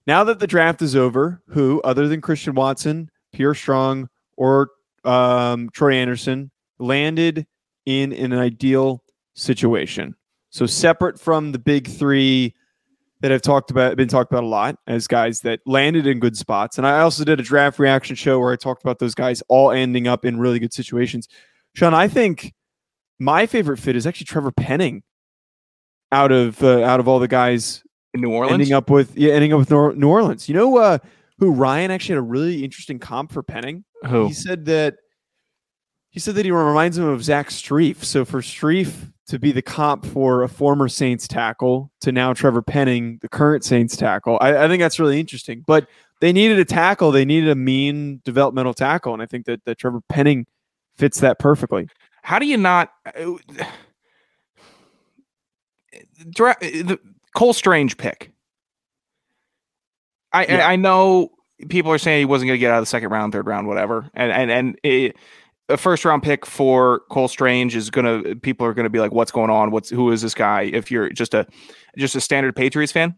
Now 0.06 0.24
that 0.26 0.40
the 0.40 0.48
draft 0.48 0.82
is 0.82 0.96
over, 0.96 1.42
who 1.50 1.82
other 1.82 2.08
than 2.08 2.22
Christian 2.22 2.54
Watson, 2.54 3.10
Pierre 3.34 3.56
Strong, 3.56 4.10
or 4.38 4.70
um, 5.04 5.70
Troy 5.72 5.96
Andersen 5.96 6.52
landed 6.78 7.48
in 7.86 8.14
an 8.14 8.34
ideal 8.34 9.04
situation? 9.34 10.16
So 10.52 10.66
separate 10.66 11.20
from 11.20 11.52
the 11.52 11.60
big 11.60 11.88
three 11.88 12.54
that 13.22 13.32
have 13.32 13.42
talked 13.42 13.70
about 13.70 13.98
been 13.98 14.08
talked 14.08 14.32
about 14.32 14.44
a 14.44 14.48
lot 14.48 14.78
as 14.88 15.08
guys 15.08 15.42
that 15.42 15.60
landed 15.66 16.08
in 16.08 16.20
good 16.20 16.38
spots. 16.38 16.78
And 16.78 16.88
I 16.88 17.02
also 17.02 17.24
did 17.24 17.40
a 17.40 17.44
draft 17.44 17.80
reaction 17.80 18.16
show 18.16 18.40
where 18.40 18.54
I 18.54 18.56
talked 18.56 18.82
about 18.84 19.00
those 19.00 19.16
guys 19.16 19.44
all 19.50 19.72
ending 19.72 20.08
up 20.08 20.26
in 20.26 20.40
really 20.40 20.60
good 20.60 20.74
situations. 20.74 21.28
Sean, 21.76 21.94
I 21.94 22.08
think 22.08 22.54
my 23.20 23.46
favorite 23.46 23.78
fit 23.78 23.96
is 23.96 24.08
actually 24.08 24.26
Trevor 24.26 24.52
Penning 24.52 25.04
out 26.12 26.32
of 26.32 26.64
uh, 26.64 26.84
out 26.84 27.00
of 27.00 27.08
all 27.08 27.20
the 27.20 27.28
guys 27.28 27.84
In 28.14 28.22
New 28.22 28.32
Orleans? 28.32 28.54
ending 28.54 28.74
up 28.74 28.90
with 28.90 29.18
yeah, 29.18 29.34
ending 29.34 29.54
up 29.54 29.60
with 29.60 29.70
Nor- 29.70 29.96
New 29.96 30.08
Orleans. 30.10 30.48
You 30.48 30.56
know 30.56 30.78
uh, 30.78 30.98
who 31.38 31.52
Ryan 31.52 31.92
actually 31.92 32.16
had 32.16 32.20
a 32.20 32.24
really 32.24 32.64
interesting 32.64 33.00
comp 33.00 33.32
for 33.32 33.44
Penning. 33.44 33.84
Who? 34.08 34.28
He 34.28 34.34
said 34.34 34.66
that 34.66 34.96
he 36.10 36.20
said 36.20 36.36
that 36.36 36.46
he 36.46 36.52
reminds 36.52 36.98
him 36.98 37.06
of 37.06 37.24
Zach 37.24 37.50
Strief. 37.50 38.04
So 38.04 38.26
for 38.26 38.42
Strief 38.42 39.12
to 39.28 39.38
be 39.38 39.52
the 39.52 39.62
comp 39.62 40.06
for 40.06 40.44
a 40.44 40.50
former 40.50 40.88
Saints 40.88 41.28
tackle 41.28 41.92
to 42.02 42.12
now 42.12 42.34
Trevor 42.34 42.62
Penning, 42.62 43.20
the 43.22 43.30
current 43.30 43.64
Saints 43.64 43.96
tackle, 43.96 44.38
I, 44.42 44.66
I 44.66 44.68
think 44.68 44.82
that's 44.82 45.00
really 45.00 45.20
interesting. 45.20 45.64
But 45.68 45.88
they 46.20 46.34
needed 46.34 46.60
a 46.60 46.66
tackle. 46.66 47.12
They 47.12 47.26
needed 47.26 47.50
a 47.50 47.56
mean 47.56 48.22
developmental 48.26 48.74
tackle, 48.74 49.14
and 49.14 49.22
I 49.22 49.26
think 49.26 49.46
that 49.46 49.64
that 49.66 49.78
Trevor 49.78 50.02
Penning 50.10 50.48
fits 50.98 51.20
that 51.22 51.40
perfectly. 51.40 51.88
How 52.24 52.40
do 52.40 52.46
you 52.46 52.58
not? 52.58 52.92
uh, 53.06 53.36
Dra- 56.30 56.58
the 56.60 57.00
Cole 57.36 57.54
Strange 57.54 57.98
pick. 57.98 58.32
I 60.34 60.46
Yeah. 60.46 60.68
I 60.68 60.74
I 60.74 60.76
know 60.76 61.32
people 61.70 61.92
are 61.92 61.98
saying 61.98 62.20
he 62.20 62.26
wasn't 62.26 62.48
going 62.48 62.58
to 62.58 62.60
get 62.60 62.72
out 62.72 62.80
of 62.80 62.84
the 62.84 62.88
second 62.88 63.10
round, 63.10 63.34
third 63.34 63.48
round, 63.48 63.68
whatever, 63.68 64.10
and 64.14 64.32
and 64.32 64.52
and 64.52 64.80
it, 64.84 65.16
a 65.70 65.78
first 65.78 66.04
round 66.06 66.24
pick 66.24 66.46
for 66.46 67.02
Cole 67.10 67.28
Strange 67.28 67.76
is 67.76 67.90
going 67.90 68.24
to 68.24 68.36
people 68.36 68.66
are 68.68 68.74
going 68.74 68.86
to 68.86 68.90
be 68.90 69.00
like, 69.00 69.12
what's 69.12 69.32
going 69.32 69.50
on? 69.50 69.72
What's 69.72 69.90
who 69.90 70.12
is 70.12 70.22
this 70.22 70.34
guy? 70.34 70.64
If 70.64 70.92
you're 70.92 71.10
just 71.10 71.34
a 71.34 71.48
just 71.98 72.16
a 72.16 72.22
standard 72.22 72.56
Patriots 72.56 72.92
fan, 72.92 73.16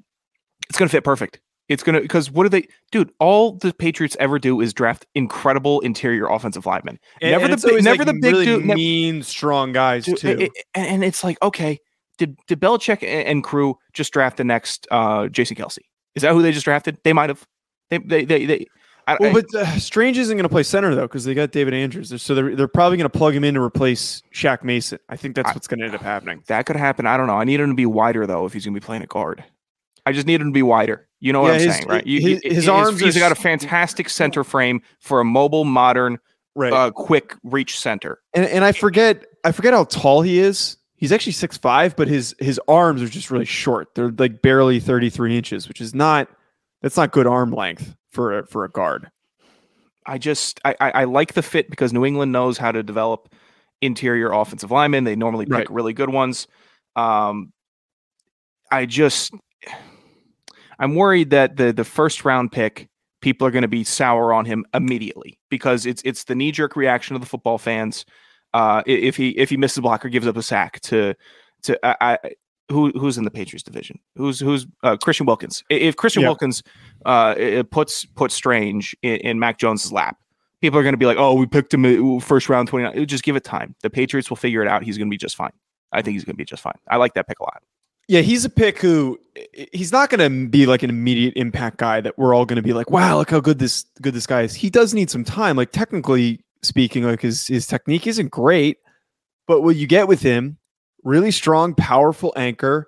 it's 0.70 0.77
going 0.77 0.88
to 0.88 0.91
fit 0.91 1.03
perfect. 1.03 1.39
It's 1.70 1.84
going 1.84 1.96
to 1.96 2.01
because 2.01 2.29
what 2.29 2.43
do 2.43 2.50
they, 2.50 2.67
dude? 2.91 3.12
All 3.20 3.53
the 3.53 3.74
Patriots 3.74 4.17
ever 4.20 4.38
do 4.39 4.60
is 4.60 4.74
draft 4.74 5.05
incredible 5.15 5.79
interior 5.81 6.27
offensive 6.27 6.65
linemen. 6.65 7.00
never 7.22 7.48
the 7.48 7.53
it's 7.53 7.63
big, 7.63 7.84
never 7.84 8.03
like, 8.03 8.08
the 8.15 8.20
big 8.22 8.34
really 8.34 8.46
dude. 8.46 8.65
nev- 8.65 8.75
mean, 8.75 9.24
strong 9.24 9.72
guys 9.72 10.05
Dude, 10.05 10.17
too. 10.17 10.27
it- 10.27 10.41
it- 10.41 10.51
and 10.75 10.86
and 10.88 11.03
it's 11.03 11.24
like, 11.24 11.38
okay, 11.41 11.79
did 12.17 12.36
did 12.48 12.60
Belichick 12.60 13.01
a- 13.03 13.08
and 13.27 13.43
crew 13.43 13.77
just 13.93 14.12
draft 14.12 14.36
the 14.38 14.43
next 14.43 14.86
uh, 14.91 15.27
Jason 15.29 15.55
Kelce? 15.55 15.77
Is 16.15 16.24
that 16.24 16.34
who 16.34 16.41
they 16.41 16.51
just 16.51 16.65
drafted? 16.65 16.98
They 17.05 17.13
might 17.13 17.29
have. 17.29 17.48
They 17.89 18.00
they 18.00 18.25
they. 18.25 18.46
they 18.46 18.65
I, 19.08 19.17
Well, 19.20 19.29
I- 19.29 19.41
but 19.41 19.55
uh, 19.55 19.65
Strange 19.79 20.17
isn't 20.17 20.36
going 20.36 20.43
to 20.43 20.50
play 20.50 20.63
center 20.63 20.93
though 20.96 21.03
because 21.03 21.24
they 21.25 21.34
got 21.34 21.51
David 21.51 21.74
Andrews, 21.74 22.22
so 22.22 22.36
they're 22.36 22.55
they're 22.55 22.67
probably 22.67 22.98
going 22.98 23.10
to 23.10 23.17
plug 23.17 23.36
him 23.36 23.43
in 23.43 23.53
to 23.55 23.62
replace 23.62 24.22
Shaq 24.34 24.63
Mason. 24.63 25.00
I 25.10 25.15
think 25.17 25.36
that's 25.36 25.50
I- 25.50 25.53
what's 25.53 25.67
going 25.67 25.79
to 25.79 25.86
end 25.86 25.96
up 25.96 26.01
happening. 26.01 26.43
that 26.48 26.65
could 26.65 26.75
happen. 26.75 27.05
I 27.05 27.17
don't 27.17 27.27
know. 27.27 27.38
I 27.38 27.43
need 27.43 27.60
him 27.60 27.70
to 27.70 27.75
be 27.75 27.86
wider 27.86 28.25
though 28.27 28.46
if 28.46 28.53
he's 28.53 28.65
going 28.65 28.74
to 28.74 28.79
be 28.79 28.86
playing 28.86 29.03
a 29.03 29.08
guard. 29.08 29.43
I 30.05 30.12
just 30.13 30.25
need 30.27 30.41
him 30.41 30.48
to 30.48 30.53
be 30.53 30.63
wider. 30.63 31.08
You 31.20 31.31
know 31.34 31.41
what 31.41 31.50
Yeah, 31.50 31.53
I'm 31.53 31.62
his- 31.62 31.75
saying, 31.75 31.88
right? 31.88 32.08
his- 32.08 32.24
You- 32.24 32.39
his 32.43 32.63
he- 32.65 32.70
arms 32.70 33.00
He's 33.00 33.17
got 33.17 33.31
a 33.31 33.36
fantastic 33.36 34.10
center 34.10 34.43
frame 34.43 34.81
for 35.00 35.20
a 35.20 35.25
mobile, 35.25 35.63
modern, 35.65 36.17
Right, 36.55 36.74
uh, 36.74 36.91
quick 36.91 37.36
reach 37.43 37.79
center. 37.79 38.20
and 38.34 38.46
and 38.46 38.63
I 38.65 38.72
forget 38.72 39.25
I 39.43 39.51
forget 39.51 39.74
how 39.74 39.86
tall 39.86 40.22
he 40.22 40.39
is. 40.39 40.77
He's 40.96 41.12
actually 41.12 41.31
six 41.34 41.58
five, 41.58 41.96
but 41.96 42.08
his 42.08 42.36
his 42.39 42.60
arms 42.67 43.01
are 43.01 43.08
just 43.08 43.31
really 43.31 43.46
short. 43.46 43.96
They're 43.96 44.12
like 44.12 44.41
barely 44.41 44.79
thirty 44.79 45.10
three 45.10 45.38
inches, 45.38 45.67
which 45.67 45.79
is 45.81 45.96
not 45.96 46.27
that's 46.81 46.98
not 46.98 47.12
good 47.12 47.25
arm 47.27 47.51
length 47.51 47.96
for 48.12 48.39
a, 48.39 48.48
for 48.48 48.63
a 48.65 48.70
guard. 48.70 49.10
I 50.06 50.18
just 50.18 50.60
I, 50.65 50.75
I 50.80 50.91
I 50.91 51.03
like 51.06 51.34
the 51.34 51.44
fit 51.44 51.70
because 51.70 51.94
New 51.94 52.06
England 52.06 52.32
knows 52.32 52.58
how 52.58 52.72
to 52.72 52.82
develop 52.84 53.34
interior 53.82 54.32
offensive 54.32 54.72
linemen. 54.72 55.03
They 55.03 55.15
normally 55.15 55.46
pick 55.46 55.53
Right. 55.53 55.70
really 55.70 55.94
good 55.94 56.10
ones. 56.10 56.48
Um, 56.96 57.53
I 58.72 58.86
just 58.86 59.34
I'm 60.80 60.96
worried 60.96 61.30
that 61.32 61.58
the 61.58 61.72
the 61.72 61.84
first 61.84 62.25
round 62.25 62.51
pick 62.51 62.88
people 63.22 63.46
are 63.48 63.51
going 63.51 63.62
to 63.62 63.68
be 63.68 63.84
sour 63.84 64.34
on 64.34 64.46
him 64.46 64.65
immediately 64.74 65.39
because 65.50 65.86
it's 65.86 66.01
it's 66.03 66.24
the 66.24 66.34
knee 66.36 66.51
jerk 66.51 66.75
reaction 66.75 67.15
of 67.15 67.22
the 67.22 67.27
football 67.27 67.58
fans. 67.60 68.06
Uh, 68.53 68.82
if 68.86 69.15
he 69.15 69.30
if 69.38 69.50
he 69.50 69.58
misses 69.58 69.77
a 69.77 69.82
block 69.82 70.03
or 70.03 70.10
gives 70.10 70.27
up 70.27 70.36
a 70.38 70.41
sack 70.44 70.80
to 70.82 71.13
to 71.63 71.80
I, 71.86 72.18
I 72.24 72.32
who 72.72 72.92
who's 72.92 73.18
in 73.18 73.24
the 73.24 73.32
Patriots 73.32 73.63
division? 73.63 74.00
Who's 74.16 74.40
who's 74.40 74.66
uh, 74.84 74.98
Christian 74.98 75.25
Wilkins? 75.25 75.63
If 75.70 75.96
Christian 75.96 76.22
Yeah. 76.24 76.30
Wilkins 76.30 76.63
uh, 77.06 77.63
puts 77.72 78.06
puts 78.06 78.34
Strange 78.36 78.96
in, 79.01 79.18
in 79.18 79.40
Mac 79.40 79.58
Jones's 79.58 79.92
lap, 79.92 80.18
people 80.62 80.80
are 80.80 80.84
going 80.84 80.94
to 80.94 80.98
be 80.98 81.06
like, 81.06 81.18
"Oh, 81.18 81.34
we 81.36 81.46
picked 81.46 81.74
him 81.74 81.86
at 81.86 82.24
first 82.24 82.50
round 82.50 82.68
29." 82.68 83.06
Just 83.08 83.24
give 83.24 83.36
it 83.36 83.44
time. 83.44 83.75
The 83.82 83.90
Patriots 83.90 84.30
will 84.30 84.38
figure 84.38 84.62
it 84.62 84.68
out. 84.68 84.84
He's 84.84 84.98
going 84.98 85.08
to 85.08 85.12
be 85.12 85.18
just 85.18 85.36
fine. 85.36 85.54
I 85.92 86.01
think 86.01 86.13
he's 86.16 86.24
going 86.24 86.36
to 86.36 86.38
be 86.38 86.46
just 86.46 86.63
fine. 86.63 86.78
I 86.90 86.98
like 86.98 87.13
that 87.16 87.28
pick 87.28 87.40
a 87.40 87.44
lot. 87.44 87.62
Yeah, 88.08 88.22
he's 88.22 88.44
a 88.46 88.50
pick 88.50 88.80
who 88.80 89.18
he's 89.72 89.92
not 89.92 90.10
going 90.10 90.20
to 90.20 90.50
be 90.50 90.66
like 90.66 90.84
an 90.84 90.90
immediate 90.90 91.34
impact 91.38 91.78
guy 91.78 92.01
that 92.01 92.18
we're 92.18 92.34
all 92.34 92.46
going 92.46 92.58
to 92.58 92.62
be 92.62 92.74
like, 92.74 92.90
wow, 92.90 93.18
look 93.18 93.30
how 93.30 93.40
good 93.40 93.60
this 93.60 93.86
good 94.01 94.13
this 94.13 94.28
guy 94.28 94.42
is. 94.42 94.54
He 94.54 94.70
does 94.70 94.94
need 94.94 95.10
some 95.10 95.24
time. 95.24 95.56
Like 95.56 95.72
technically 95.72 96.44
speaking, 96.62 97.04
like 97.04 97.22
his 97.22 97.48
his 97.48 97.68
technique 97.68 98.08
isn't 98.08 98.30
great, 98.30 98.78
but 99.48 99.62
what 99.62 99.75
you 99.75 99.88
get 99.88 100.08
with 100.08 100.22
him, 100.22 100.58
really 101.03 101.31
strong, 101.31 101.74
powerful 101.75 102.34
anchor. 102.36 102.88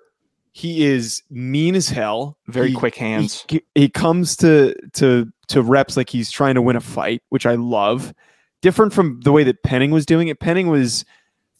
He 0.52 0.84
is 0.84 1.22
mean 1.30 1.74
as 1.74 1.88
hell. 1.88 2.38
Very 2.46 2.68
He- 2.70 2.74
quick 2.74 2.94
hands. 2.94 3.44
He, 3.48 3.62
he 3.74 3.88
comes 3.88 4.36
to 4.36 4.74
to 4.94 5.30
to 5.48 5.62
reps 5.62 5.96
like 5.96 6.08
he's 6.08 6.30
trying 6.30 6.54
to 6.54 6.62
win 6.62 6.76
a 6.76 6.80
fight, 6.80 7.22
which 7.30 7.46
I 7.46 7.54
love. 7.56 8.14
Different 8.62 8.92
from 8.92 9.20
the 9.24 9.32
way 9.32 9.44
that 9.44 9.62
Penning 9.62 9.90
was 9.90 10.06
doing 10.06 10.28
it. 10.28 10.40
Penning 10.40 10.68
was 10.68 11.04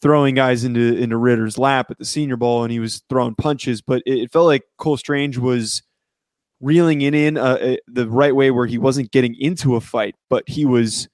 throwing 0.00 0.34
guys 0.34 0.64
into 0.64 0.96
into 0.96 1.16
Ridder's 1.16 1.58
lap 1.58 1.90
at 1.90 1.98
the 1.98 2.04
Senior 2.04 2.36
Bowl, 2.36 2.62
and 2.62 2.72
he 2.72 2.78
was 2.78 3.02
throwing 3.08 3.34
punches. 3.34 3.82
But 3.82 4.02
it, 4.06 4.18
it 4.20 4.32
felt 4.32 4.46
like 4.46 4.62
Cole 4.78 4.96
Strange 4.96 5.38
was 5.38 5.82
reeling 6.60 7.02
it 7.02 7.14
in 7.14 7.36
uh, 7.36 7.42
uh, 7.60 7.76
the 7.88 8.08
right 8.08 8.34
way, 8.34 8.50
where 8.50 8.66
he 8.66 8.78
wasn't 8.78 9.10
getting 9.10 9.34
into 9.38 9.74
a 9.76 9.80
fight, 9.80 10.14
but 10.30 10.48
he 10.48 10.64
was 10.64 11.08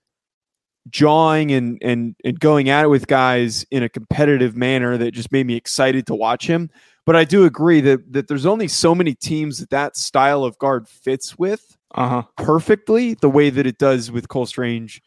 jawing 0.91 1.53
and 1.53 1.79
and 1.83 2.15
and 2.25 2.39
going 2.41 2.69
at 2.69 2.85
it 2.85 2.89
with 2.89 3.07
guys 3.07 3.65
in 3.71 3.83
a 3.83 3.89
competitive 3.89 4.57
manner 4.57 4.97
that 4.99 5.13
just 5.13 5.33
made 5.33 5.47
me 5.47 5.55
excited 5.57 6.07
to 6.07 6.15
watch 6.15 6.47
him. 6.47 6.71
But 7.07 7.17
I 7.17 7.25
do 7.25 7.45
agree 7.45 7.81
that 7.83 8.13
that 8.13 8.29
there's 8.29 8.47
only 8.47 8.69
so 8.69 8.95
many 8.95 9.15
teams 9.15 9.59
that 9.59 9.71
that 9.71 9.97
style 9.97 10.45
of 10.45 10.59
guard 10.59 10.89
fits 10.89 11.39
with 11.39 11.77
Uh 11.95 12.09
huh. 12.09 12.23
perfectly 12.37 13.15
the 13.15 13.31
way 13.31 13.51
that 13.51 13.67
it 13.67 13.79
does 13.79 14.11
with 14.11 14.29
Cole 14.29 14.47
Strange 14.47 15.03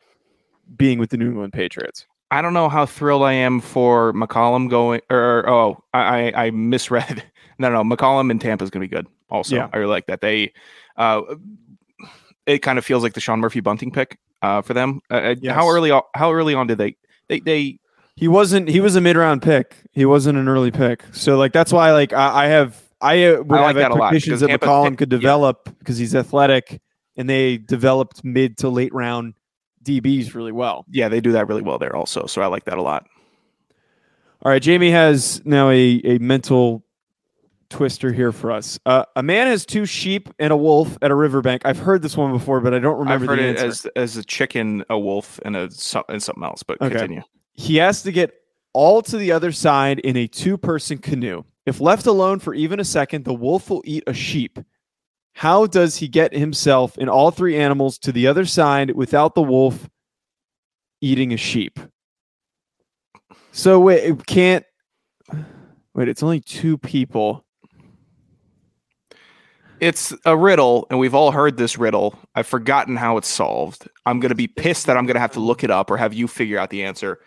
being 0.75 0.97
with 0.99 1.09
the 1.11 1.17
New 1.17 1.27
England 1.29 1.53
Patriots. 1.53 2.05
I 2.31 2.41
don't 2.41 2.53
know 2.53 2.67
how 2.67 2.85
thrilled 2.87 3.21
I 3.21 3.33
am 3.33 3.61
for 3.61 4.11
McCollum 4.13 4.69
going. 4.69 5.01
Or 5.09 5.47
oh, 5.47 5.83
I 5.93 6.31
I 6.31 6.45
I 6.45 6.51
misread. 6.51 7.23
No, 7.59 7.69
no, 7.71 7.83
McCollum 7.83 8.31
in 8.31 8.39
Tampa 8.39 8.63
is 8.63 8.71
going 8.71 8.81
to 8.81 8.87
be 8.89 8.93
good. 8.93 9.05
Also, 9.29 9.55
Yeah. 9.55 9.69
I 9.71 9.77
really 9.77 9.91
like 9.91 10.07
that. 10.07 10.21
They, 10.21 10.51
uh, 10.97 11.21
it 12.47 12.59
kind 12.63 12.79
of 12.79 12.83
feels 12.83 13.03
like 13.03 13.13
the 13.13 13.21
Sean 13.21 13.39
Murphy-Bunting 13.41 13.91
pick 13.91 14.17
uh, 14.43 14.61
for 14.61 14.73
them. 14.75 15.01
Uh, 15.09 15.15
uh, 15.15 15.35
Yes. 15.41 15.55
How 15.55 15.69
early? 15.69 15.89
How 16.13 16.31
early 16.31 16.53
on 16.53 16.67
did 16.67 16.77
they? 16.77 16.95
They 17.29 17.39
they 17.39 17.79
He 18.15 18.27
wasn't. 18.27 18.69
He 18.69 18.79
was 18.79 18.95
a 18.95 19.01
mid 19.01 19.15
round 19.15 19.41
pick. 19.41 19.75
He 19.91 20.05
wasn't 20.05 20.37
an 20.37 20.47
early 20.47 20.69
pick. 20.69 21.03
So 21.13 21.37
like 21.37 21.53
that's 21.53 21.73
why 21.73 21.91
like 21.93 22.13
I, 22.13 22.43
I 22.43 22.47
have 22.47 22.79
I 23.01 23.25
uh, 23.25 23.41
would 23.41 23.57
I 23.57 23.61
like 23.61 23.67
have 23.67 23.75
that 23.77 23.91
a 23.91 23.95
lot, 23.95 24.13
that 24.13 24.21
McCollum 24.61 24.97
could 24.97 25.09
develop 25.09 25.69
because 25.79 25.97
he's 25.97 26.13
athletic, 26.13 26.81
and 27.17 27.29
they 27.29 27.57
developed 27.57 28.23
mid 28.23 28.57
to 28.59 28.69
late 28.69 28.93
round 28.93 29.33
DBs 29.83 30.33
really 30.33 30.51
well. 30.53 30.85
yeah 30.89 31.09
they 31.09 31.19
do 31.19 31.33
that 31.33 31.47
really 31.47 31.61
well 31.61 31.77
there 31.79 31.95
also. 31.95 32.25
So 32.27 32.41
I 32.41 32.47
like 32.47 32.65
that 32.65 32.77
a 32.77 32.81
lot. 32.81 33.07
All 34.41 34.51
right, 34.51 34.61
Jamie 34.61 34.91
has 34.91 35.41
now 35.45 35.69
a, 35.69 36.01
a 36.03 36.17
mental 36.19 36.83
twister 37.73 38.13
here 38.13 38.31
for 38.31 38.51
us. 38.51 38.79
Uh, 38.85 39.03
a 39.15 39.23
man 39.23 39.47
has 39.47 39.65
two 39.65 39.85
sheep 39.85 40.29
and 40.39 40.53
a 40.53 40.57
wolf 40.57 40.97
at 41.01 41.11
a 41.11 41.15
riverbank. 41.15 41.63
I've 41.65 41.79
heard 41.79 42.01
this 42.01 42.15
one 42.15 42.31
before, 42.31 42.61
but 42.61 42.73
I 42.73 42.79
don't 42.79 42.97
remember 42.99 43.25
I've 43.25 43.29
heard 43.29 43.39
the 43.39 43.43
it 43.47 43.49
answer. 43.59 43.65
as 43.65 43.85
as 43.95 44.17
a 44.17 44.23
chicken, 44.23 44.85
a 44.89 44.97
wolf, 44.97 45.39
and 45.43 45.55
a 45.55 45.63
and 46.09 46.21
something 46.23 46.43
else. 46.43 46.63
But 46.63 46.79
Okay. 46.81 46.91
continue. 46.91 47.23
he 47.53 47.77
has 47.77 48.03
to 48.03 48.11
get 48.11 48.33
all 48.73 49.01
to 49.03 49.17
the 49.17 49.31
other 49.31 49.51
side 49.51 49.99
in 49.99 50.15
a 50.17 50.27
two 50.27 50.57
person 50.57 50.97
canoe. 50.99 51.43
If 51.65 51.79
left 51.79 52.05
alone 52.05 52.39
for 52.39 52.53
even 52.53 52.79
a 52.79 52.83
second, 52.85 53.25
the 53.25 53.33
wolf 53.33 53.69
will 53.69 53.81
eat 53.85 54.03
a 54.07 54.13
sheep. 54.13 54.59
How 55.33 55.65
does 55.65 55.97
he 55.97 56.07
get 56.07 56.33
himself 56.33 56.97
and 56.97 57.09
all 57.09 57.31
three 57.31 57.57
animals 57.57 57.97
to 57.99 58.11
the 58.11 58.27
other 58.27 58.45
side 58.45 58.91
without 58.91 59.33
the 59.33 59.41
wolf 59.41 59.89
eating 61.01 61.33
a 61.33 61.37
sheep? 61.37 61.79
So 63.51 63.79
wait, 63.79 64.03
it 64.03 64.25
can't 64.25 64.65
wait, 65.95 66.07
it's 66.09 66.23
only 66.23 66.39
two 66.39 66.77
people. 66.77 67.45
It's 69.83 70.13
a 70.25 70.35
riddle, 70.37 70.87
and 70.89 70.97
we've 70.99 71.13
all 71.13 71.31
heard 71.31 71.57
this 71.57 71.77
riddle. 71.77 72.17
I've 72.35 72.47
forgotten 72.47 72.95
how 72.95 73.17
it's 73.17 73.27
solved. 73.27 73.87
I'm 74.05 74.19
gonna 74.19 74.35
be 74.35 74.47
pissed 74.47 74.85
that 74.87 74.97
I'm 74.97 75.05
gonna 75.05 75.19
have 75.19 75.33
to 75.33 75.39
look 75.39 75.63
it 75.63 75.69
up 75.71 75.91
or 75.91 75.97
have 75.97 76.13
you 76.13 76.27
figure 76.27 76.57
out 76.57 76.69
the 76.69 76.83
answer. 76.83 77.19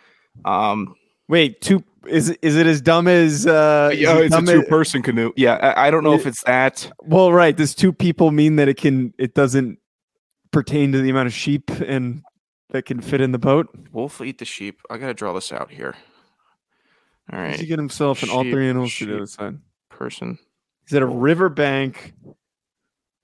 Um, 0.45 0.95
Wait, 1.29 1.59
two 1.61 1.83
is 2.07 2.29
it- 2.29 2.39
is 2.41 2.55
it 2.55 2.65
as 2.67 2.79
dumb 2.81 3.07
as 3.07 3.45
uh 3.45 3.91
yeah, 3.93 4.17
it's 4.17 4.27
a 4.33 4.37
dumb 4.37 4.47
as- 4.47 4.53
two-person 4.61 5.01
canoe. 5.03 5.31
Yeah, 5.35 5.55
I, 5.55 5.87
I 5.87 5.91
don't 5.91 6.03
know 6.03 6.13
if 6.13 6.25
it's 6.25 6.43
that. 6.45 6.89
well, 7.03 7.31
right. 7.33 7.55
Does 7.55 7.75
two 7.75 7.91
people 7.93 8.31
mean 8.31 8.55
that 8.55 8.67
it 8.69 8.77
can 8.77 9.13
it 9.19 9.33
doesn't 9.33 9.77
pertain 10.51 10.93
to 10.93 11.01
the 11.01 11.09
amount 11.09 11.27
of 11.27 11.33
sheep 11.33 11.69
and 11.69 12.23
that 12.69 12.85
can 12.85 13.01
fit 13.01 13.19
in 13.21 13.33
the 13.33 13.39
boat? 13.39 13.67
Wolf 13.91 14.21
eat 14.21 14.37
the 14.37 14.45
sheep. 14.45 14.79
I 14.89 14.97
gotta 14.97 15.13
draw 15.13 15.33
this 15.33 15.51
out 15.51 15.69
here. 15.69 15.95
All 17.31 17.39
right. 17.39 17.59
He 17.59 17.65
get 17.65 17.77
himself 17.77 18.23
and 18.23 18.31
all 18.31 18.43
three 18.43 18.69
animals 18.69 18.95
to 18.97 19.05
the 19.05 19.11
sheep. 19.11 19.17
other 19.17 19.25
side? 19.27 19.59
person. 19.89 20.39
He's 20.87 20.95
at 20.95 21.01
a 21.01 21.05
riverbank. 21.07 22.13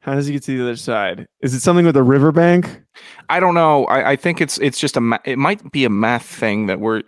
How 0.03 0.15
does 0.15 0.27
he 0.27 0.33
get 0.33 0.43
to 0.43 0.57
the 0.57 0.63
other 0.63 0.75
side? 0.75 1.27
Is 1.39 1.53
it 1.53 1.62
something 1.62 1.86
with 1.86 1.95
a 1.95 2.03
riverbank? 2.03 2.83
I 3.29 3.39
don't 3.39 3.55
know. 3.55 3.86
I, 3.86 4.12
I 4.12 4.15
think 4.17 4.41
it's 4.41 4.57
it's 4.57 4.77
just 4.77 4.98
a. 4.98 5.01
Ma- 5.01 5.19
it 5.24 5.38
might 5.38 5.72
be 5.72 5.86
a 5.86 5.89
math 5.89 6.25
thing 6.25 6.65
that 6.65 6.81
we're. 6.81 7.03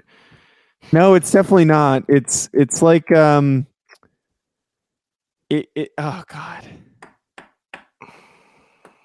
No, 0.94 1.14
it's 1.14 1.30
definitely 1.30 1.66
not. 1.66 2.04
It's 2.08 2.50
it's 2.54 2.82
like 2.82 3.12
um 3.12 3.68
it, 5.50 5.68
it 5.76 5.92
oh 5.98 6.24
god. 6.28 6.70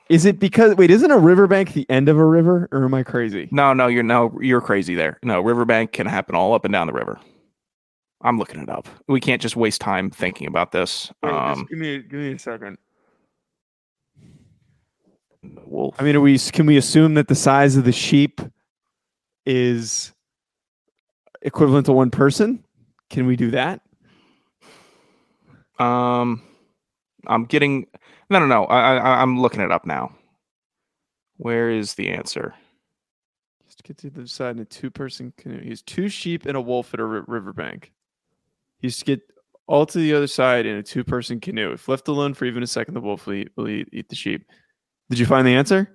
Is 0.09 0.25
it 0.25 0.39
because 0.39 0.77
wait, 0.77 0.93
isn't 0.93 1.11
a 1.11 1.19
riverbank 1.19 1.73
the 1.73 1.89
end 1.91 2.09
of 2.09 2.17
a 2.17 2.25
river 2.25 2.69
or 2.71 2.85
am 2.85 2.95
I 2.95 3.03
crazy? 3.03 3.49
No, 3.51 3.73
no, 3.73 3.89
you're 3.89 4.05
no, 4.05 4.39
you're 4.41 4.61
crazy 4.61 4.95
there. 4.95 5.19
No, 5.25 5.41
riverbank 5.41 5.91
can 5.91 6.07
happen 6.07 6.37
all 6.37 6.55
up 6.55 6.65
and 6.65 6.73
down 6.73 6.87
the 6.87 6.93
river. 6.93 7.19
I'm 8.23 8.39
looking 8.39 8.61
it 8.61 8.69
up. 8.69 8.87
We 9.09 9.19
can't 9.19 9.43
just 9.43 9.57
waste 9.57 9.81
time 9.81 10.11
thinking 10.11 10.47
about 10.47 10.71
this. 10.71 11.11
Wait, 11.25 11.33
Um, 11.33 11.67
give 11.69 11.79
me 11.79 11.99
give 11.99 12.21
me 12.21 12.33
a 12.33 12.39
second. 12.39 12.79
Wolf. 15.43 15.97
I 15.99 16.05
mean, 16.05 16.17
are 16.17 16.21
we 16.21 16.39
can 16.39 16.67
we 16.67 16.77
assume 16.77 17.15
that 17.15 17.29
the 17.29 17.35
size 17.35 17.77
of 17.77 17.85
the 17.85 17.93
sheep 17.93 18.41
is 19.47 20.13
equivalent 21.43 21.87
to 21.87 21.93
one 21.93 22.11
person? 22.11 22.65
Can 23.09 23.27
we 23.27 23.37
do 23.37 23.51
that? 23.53 23.81
Um, 25.79 26.43
I'm 27.27 27.47
getting 27.47 27.87
no, 28.29 28.39
no, 28.39 28.47
no. 28.47 28.65
I, 28.67 28.97
I, 28.97 29.23
I'm 29.23 29.41
looking 29.41 29.61
it 29.61 29.73
up 29.73 29.85
now. 29.85 30.15
Where 31.37 31.71
is 31.71 31.95
the 31.95 32.11
answer? 32.11 32.55
Just 33.67 33.83
get 33.83 33.99
to 33.99 34.11
the 34.11 34.21
other 34.21 34.27
side 34.29 34.57
in 34.57 34.63
a 34.63 34.65
two-person 34.65 35.33
canoe. 35.37 35.61
He's 35.61 35.83
two 35.83 36.09
sheep 36.09 36.47
and 36.47 36.57
a 36.57 36.61
wolf 36.61 36.95
at 36.95 37.01
a 37.01 37.05
riverbank. 37.05 37.93
He's 38.79 38.99
to 38.99 39.05
get 39.05 39.21
all 39.67 39.87
to 39.87 39.99
the 39.99 40.15
other 40.15 40.27
side 40.27 40.67
in 40.67 40.77
a 40.77 40.83
two-person 40.83 41.41
canoe. 41.41 41.73
If 41.73 41.89
left 41.89 42.09
alone 42.09 42.35
for 42.35 42.45
even 42.45 42.63
a 42.63 42.67
second, 42.67 42.95
the 42.95 43.01
wolf 43.01 43.27
will 43.27 43.35
eat, 43.35 43.49
will 43.57 43.69
eat, 43.69 43.89
eat 43.93 44.09
the 44.09 44.17
sheep. 44.17 44.45
Did 45.11 45.19
you 45.19 45.27
find 45.27 45.47
the 45.47 45.55
answer? 45.55 45.91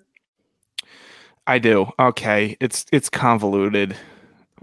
I 1.48 1.58
do. 1.60 1.88
Okay, 2.00 2.58
it's 2.60 2.86
it's 2.92 3.10
convoluted. 3.10 3.96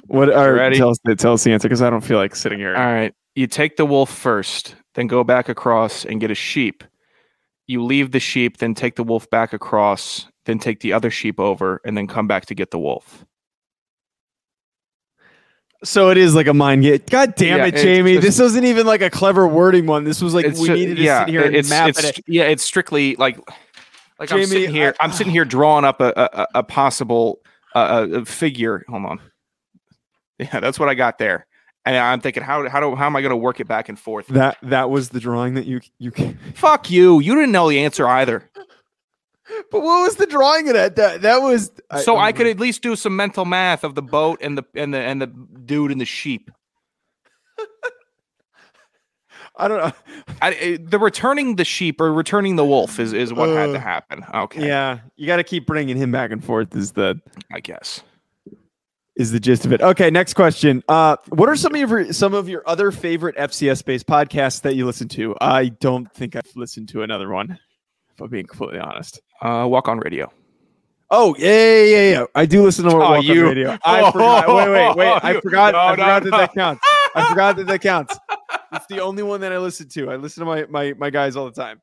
What 0.06 0.32
are 0.32 0.52
ready? 0.52 0.76
tell 0.76 0.90
us 0.90 0.98
the, 1.04 1.16
tell 1.16 1.32
us 1.32 1.44
the 1.44 1.52
answer 1.52 1.68
because 1.68 1.80
I 1.82 1.90
don't 1.90 2.02
feel 2.02 2.18
like 2.18 2.36
sitting 2.36 2.58
here. 2.58 2.74
All 2.76 2.84
right, 2.92 3.14
you 3.34 3.46
take 3.46 3.76
the 3.76 3.86
wolf 3.86 4.10
first, 4.10 4.76
then 4.94 5.06
go 5.06 5.24
back 5.24 5.48
across 5.48 6.04
and 6.04 6.20
get 6.20 6.30
a 6.30 6.34
sheep. 6.34 6.84
You 7.66 7.82
leave 7.82 8.10
the 8.10 8.20
sheep, 8.20 8.58
then 8.58 8.74
take 8.74 8.96
the 8.96 9.04
wolf 9.04 9.30
back 9.30 9.52
across, 9.52 10.26
then 10.44 10.58
take 10.58 10.80
the 10.80 10.92
other 10.92 11.10
sheep 11.10 11.40
over, 11.40 11.80
and 11.84 11.96
then 11.96 12.06
come 12.06 12.26
back 12.26 12.46
to 12.46 12.54
get 12.54 12.72
the 12.72 12.78
wolf. 12.78 13.24
So 15.84 16.10
it 16.10 16.18
is 16.18 16.34
like 16.34 16.46
a 16.46 16.54
mind 16.54 16.82
game. 16.82 17.00
God 17.10 17.34
damn 17.34 17.58
Yeah, 17.58 17.66
it, 17.66 17.76
Jamie! 17.76 18.14
just- 18.14 18.26
this 18.26 18.40
wasn't 18.40 18.66
even 18.66 18.86
like 18.86 19.02
a 19.02 19.10
clever 19.10 19.48
wording 19.48 19.86
one. 19.86 20.04
This 20.04 20.20
was 20.20 20.34
like 20.34 20.46
we 20.46 20.66
ju- 20.66 20.74
needed 20.74 20.96
to 20.96 21.02
sit 21.04 21.28
here 21.28 21.44
and 21.44 21.68
map 21.68 21.88
it's, 21.90 22.04
it. 22.04 22.20
Yeah, 22.28 22.44
it's 22.44 22.62
strictly 22.62 23.16
like 23.16 23.38
like 24.22 24.32
I'm 24.32 24.46
sitting 24.46 24.70
here. 24.70 24.94
I- 25.00 25.04
I, 25.04 25.06
am 25.06 25.12
sitting 25.12 25.32
here 25.32 25.44
drawing 25.44 25.84
up 25.84 26.00
a 26.00 26.12
a, 26.16 26.46
a 26.56 26.62
possible 26.62 27.40
uh, 27.74 28.06
a 28.12 28.24
figure. 28.24 28.84
Hold 28.88 29.04
on. 29.06 29.20
Yeah, 30.38 30.58
that's 30.58 30.76
what 30.76 30.88
I 30.88 30.94
got 30.94 31.18
there. 31.18 31.46
And 31.84 31.96
I'm 31.96 32.20
thinking, 32.20 32.42
how 32.42 32.68
how 32.68 32.80
do 32.80 32.96
how 32.96 33.06
am 33.06 33.14
I 33.14 33.20
going 33.20 33.30
to 33.30 33.36
work 33.36 33.60
it 33.60 33.68
back 33.68 33.88
and 33.88 33.96
forth? 33.96 34.26
That 34.28 34.56
that 34.62 34.90
was 34.90 35.10
the 35.10 35.20
drawing 35.20 35.54
that 35.54 35.66
you 35.66 35.80
you. 35.98 36.10
Fuck 36.54 36.90
you! 36.90 37.20
You 37.20 37.34
didn't 37.36 37.52
know 37.52 37.68
the 37.68 37.84
answer 37.84 38.08
either. 38.08 38.50
But 39.70 39.82
what 39.82 40.02
was 40.02 40.16
the 40.16 40.26
drawing 40.26 40.68
of 40.68 40.74
that? 40.74 40.96
That 40.96 41.22
that 41.22 41.42
was 41.42 41.70
so 42.02 42.16
I 42.16 42.32
could 42.32 42.48
at 42.48 42.58
least 42.58 42.82
do 42.82 42.96
some 42.96 43.14
mental 43.14 43.44
math 43.44 43.84
of 43.84 43.94
the 43.94 44.02
boat 44.02 44.40
and 44.42 44.58
the 44.58 44.64
and 44.74 44.92
the 44.92 44.98
and 44.98 45.20
the 45.20 45.26
dude 45.26 45.92
and 45.92 46.00
the 46.00 46.06
sheep. 46.06 46.50
I 49.56 49.68
don't 49.68 49.78
know. 49.78 49.92
I, 50.42 50.48
I- 50.48 50.78
the 50.82 50.98
returning 50.98 51.56
the 51.56 51.64
sheep 51.64 52.00
or 52.00 52.12
returning 52.12 52.56
the 52.56 52.64
wolf 52.64 52.98
is 52.98 53.12
is 53.12 53.32
what 53.32 53.48
had 53.50 53.70
Uh, 53.70 53.72
to 53.74 53.78
happen. 53.78 54.24
Okay, 54.34 54.66
Yeah, 54.66 55.00
you 55.16 55.26
got 55.26 55.36
to 55.36 55.44
keep 55.44 55.66
bringing 55.66 55.96
him 55.96 56.10
back 56.12 56.30
and 56.30 56.42
forth. 56.44 56.74
Is 56.74 56.92
the 56.92 57.20
I 57.52 57.60
guess. 57.60 58.02
is 59.16 59.30
the 59.32 59.40
gist 59.40 59.66
of 59.66 59.72
it? 59.72 59.82
Okay, 59.82 60.10
next 60.10 60.34
question. 60.34 60.82
Uh, 60.88 61.16
what 61.28 61.48
are 61.48 61.56
some 61.56 61.74
of 61.74 61.80
your 61.80 62.12
some 62.12 62.32
of 62.34 62.48
your 62.48 62.62
other 62.66 62.90
favorite 62.90 63.36
FCS 63.36 63.84
based 63.84 64.06
podcasts 64.06 64.62
that 64.62 64.74
you 64.74 64.86
listen 64.86 65.08
to? 65.08 65.36
I 65.40 65.68
don't 65.68 66.10
think 66.14 66.34
I've 66.34 66.50
listened 66.56 66.88
to 66.90 67.02
another 67.02 67.28
one. 67.28 67.58
If 68.14 68.20
I'm 68.20 68.28
being 68.30 68.46
completely 68.46 68.78
honest. 68.80 69.20
Uh, 69.40 69.66
walk 69.68 69.88
on 69.88 69.98
radio. 69.98 70.32
Oh 71.10 71.34
yeah, 71.38 71.48
yeah, 71.50 71.84
yeah, 71.84 72.10
yeah. 72.20 72.24
I 72.34 72.46
do 72.46 72.62
listen 72.62 72.86
to 72.86 72.90
Oh, 72.92 72.98
Welcome 72.98 73.24
you- 73.26 73.44
Radio. 73.46 73.78
I 73.84 74.10
forgot. 74.10 74.48
Wait, 74.48 74.68
wait, 74.70 74.96
wait. 74.96 75.20
I 75.24 75.40
forgot. 75.42 75.74
no, 75.74 75.78
I 75.78 75.90
no, 75.90 75.94
forgot 75.94 76.22
that 76.24 76.30
no. 76.30 76.36
that 76.38 76.54
counts. 76.54 76.80
I 77.14 77.28
forgot 77.28 77.56
that 77.56 77.66
that 77.66 77.80
counts. 77.82 78.18
It's 78.72 78.86
the 78.86 79.00
only 79.00 79.22
one 79.22 79.40
that 79.42 79.52
I 79.52 79.58
listen 79.58 79.88
to. 79.90 80.10
I 80.10 80.16
listen 80.16 80.40
to 80.40 80.46
my 80.46 80.66
my 80.66 80.94
my 80.94 81.10
guys 81.10 81.36
all 81.36 81.44
the 81.46 81.52
time. 81.52 81.80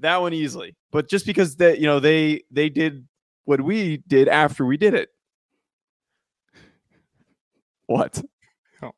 That 0.00 0.20
one 0.20 0.32
easily. 0.32 0.76
But 0.90 1.08
just 1.08 1.26
because 1.26 1.56
that 1.56 1.78
you 1.78 1.86
know 1.86 2.00
they 2.00 2.42
they 2.50 2.68
did 2.68 3.06
what 3.44 3.60
we 3.60 3.98
did 4.06 4.28
after 4.28 4.64
we 4.66 4.76
did 4.76 4.94
it. 4.94 5.08
What? 7.86 8.22
Oh. 8.82 8.92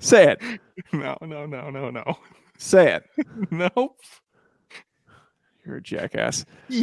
Say 0.00 0.32
it. 0.32 0.42
No, 0.92 1.16
no, 1.20 1.46
no, 1.46 1.70
no, 1.70 1.90
no, 1.90 2.18
Say 2.58 2.94
it. 2.94 3.04
no. 3.50 3.94
You're 5.64 5.76
a 5.76 5.80
jackass. 5.80 6.44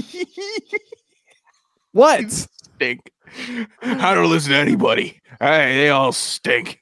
What? 1.94 2.32
Stink. 2.32 3.12
I 3.82 4.14
don't 4.14 4.30
listen 4.30 4.52
to 4.52 4.58
anybody. 4.58 5.22
Hey, 5.40 5.76
they 5.76 5.90
all 5.90 6.12
stink. 6.12 6.80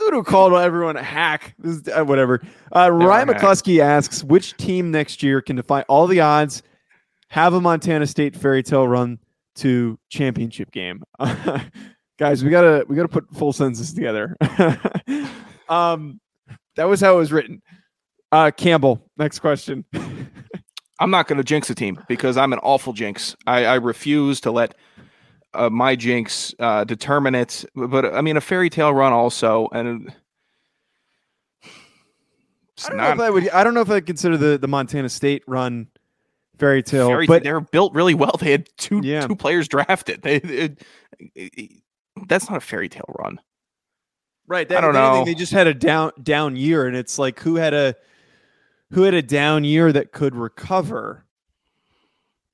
Who 0.00 0.24
called 0.24 0.52
everyone 0.54 0.96
a 0.96 1.02
hack. 1.02 1.54
This 1.58 1.76
is, 1.76 1.88
uh, 1.88 2.04
whatever. 2.04 2.42
Uh, 2.74 2.90
Ryan. 2.90 3.28
McCluskey 3.28 3.80
asks, 3.80 4.24
which 4.24 4.56
team 4.56 4.90
next 4.90 5.22
year 5.22 5.40
can 5.40 5.56
defy 5.56 5.82
all 5.82 6.06
the 6.06 6.20
odds, 6.20 6.62
have 7.28 7.54
a 7.54 7.60
Montana 7.60 8.06
State 8.06 8.34
fairy 8.34 8.62
tale 8.62 8.88
run 8.88 9.18
to 9.56 9.98
championship 10.08 10.72
game? 10.72 11.02
Guys, 12.18 12.42
we 12.42 12.50
gotta 12.50 12.84
we 12.88 12.96
gotta 12.96 13.08
put 13.08 13.30
full 13.34 13.52
sentences 13.52 13.94
together. 13.94 14.36
um, 15.68 16.20
that 16.76 16.84
was 16.84 17.00
how 17.00 17.14
it 17.14 17.18
was 17.18 17.32
written. 17.32 17.62
Uh, 18.32 18.50
Campbell, 18.50 19.00
next 19.16 19.38
question. 19.38 19.84
I'm 21.00 21.10
not 21.10 21.26
going 21.26 21.38
to 21.38 21.44
jinx 21.44 21.70
a 21.70 21.74
team 21.74 21.98
because 22.08 22.36
I'm 22.36 22.52
an 22.52 22.58
awful 22.62 22.92
jinx. 22.92 23.34
I, 23.46 23.64
I 23.64 23.74
refuse 23.76 24.40
to 24.42 24.50
let 24.50 24.74
uh, 25.54 25.68
my 25.70 25.96
jinx 25.96 26.54
uh, 26.58 26.84
determine 26.84 27.34
it. 27.34 27.64
But 27.74 28.14
I 28.14 28.20
mean, 28.20 28.36
a 28.36 28.40
fairy 28.40 28.70
tale 28.70 28.92
run 28.94 29.12
also, 29.12 29.68
and 29.72 30.12
I 31.64 32.88
don't 32.88 32.96
know 32.96 33.10
if 33.12 33.20
I 33.20 33.30
would. 33.30 33.48
I 33.50 33.64
don't 33.64 33.74
know 33.74 33.80
if 33.82 33.90
I 33.90 34.00
consider 34.00 34.36
the 34.36 34.56
the 34.58 34.68
Montana 34.68 35.08
State 35.08 35.42
run 35.46 35.88
fairy 36.58 36.82
tale, 36.82 37.08
fairy. 37.08 37.26
but 37.26 37.42
they're 37.42 37.60
built 37.60 37.94
really 37.94 38.14
well. 38.14 38.32
They 38.38 38.50
had 38.52 38.68
two 38.76 39.00
Yeah. 39.02 39.26
two 39.26 39.36
players 39.36 39.68
drafted. 39.68 40.22
They, 40.22 40.36
it- 40.36 40.82
it- 41.34 41.82
that's 42.26 42.48
not 42.50 42.58
a 42.58 42.60
fairy 42.60 42.88
tale 42.88 43.04
run. 43.18 43.40
Right. 44.46 44.70
I 44.72 44.80
don't 44.80 44.94
know. 44.94 45.24
They 45.24 45.34
just 45.34 45.52
had 45.52 45.66
a 45.66 45.74
down 45.74 46.12
down 46.22 46.56
year, 46.56 46.86
and 46.86 46.96
it's 46.96 47.18
like 47.18 47.40
who 47.40 47.56
had 47.56 47.72
a 47.74 47.94
who 48.92 49.02
had 49.02 49.14
a 49.14 49.22
down 49.22 49.64
year 49.64 49.92
that 49.92 50.12
could 50.12 50.34
recover. 50.34 51.24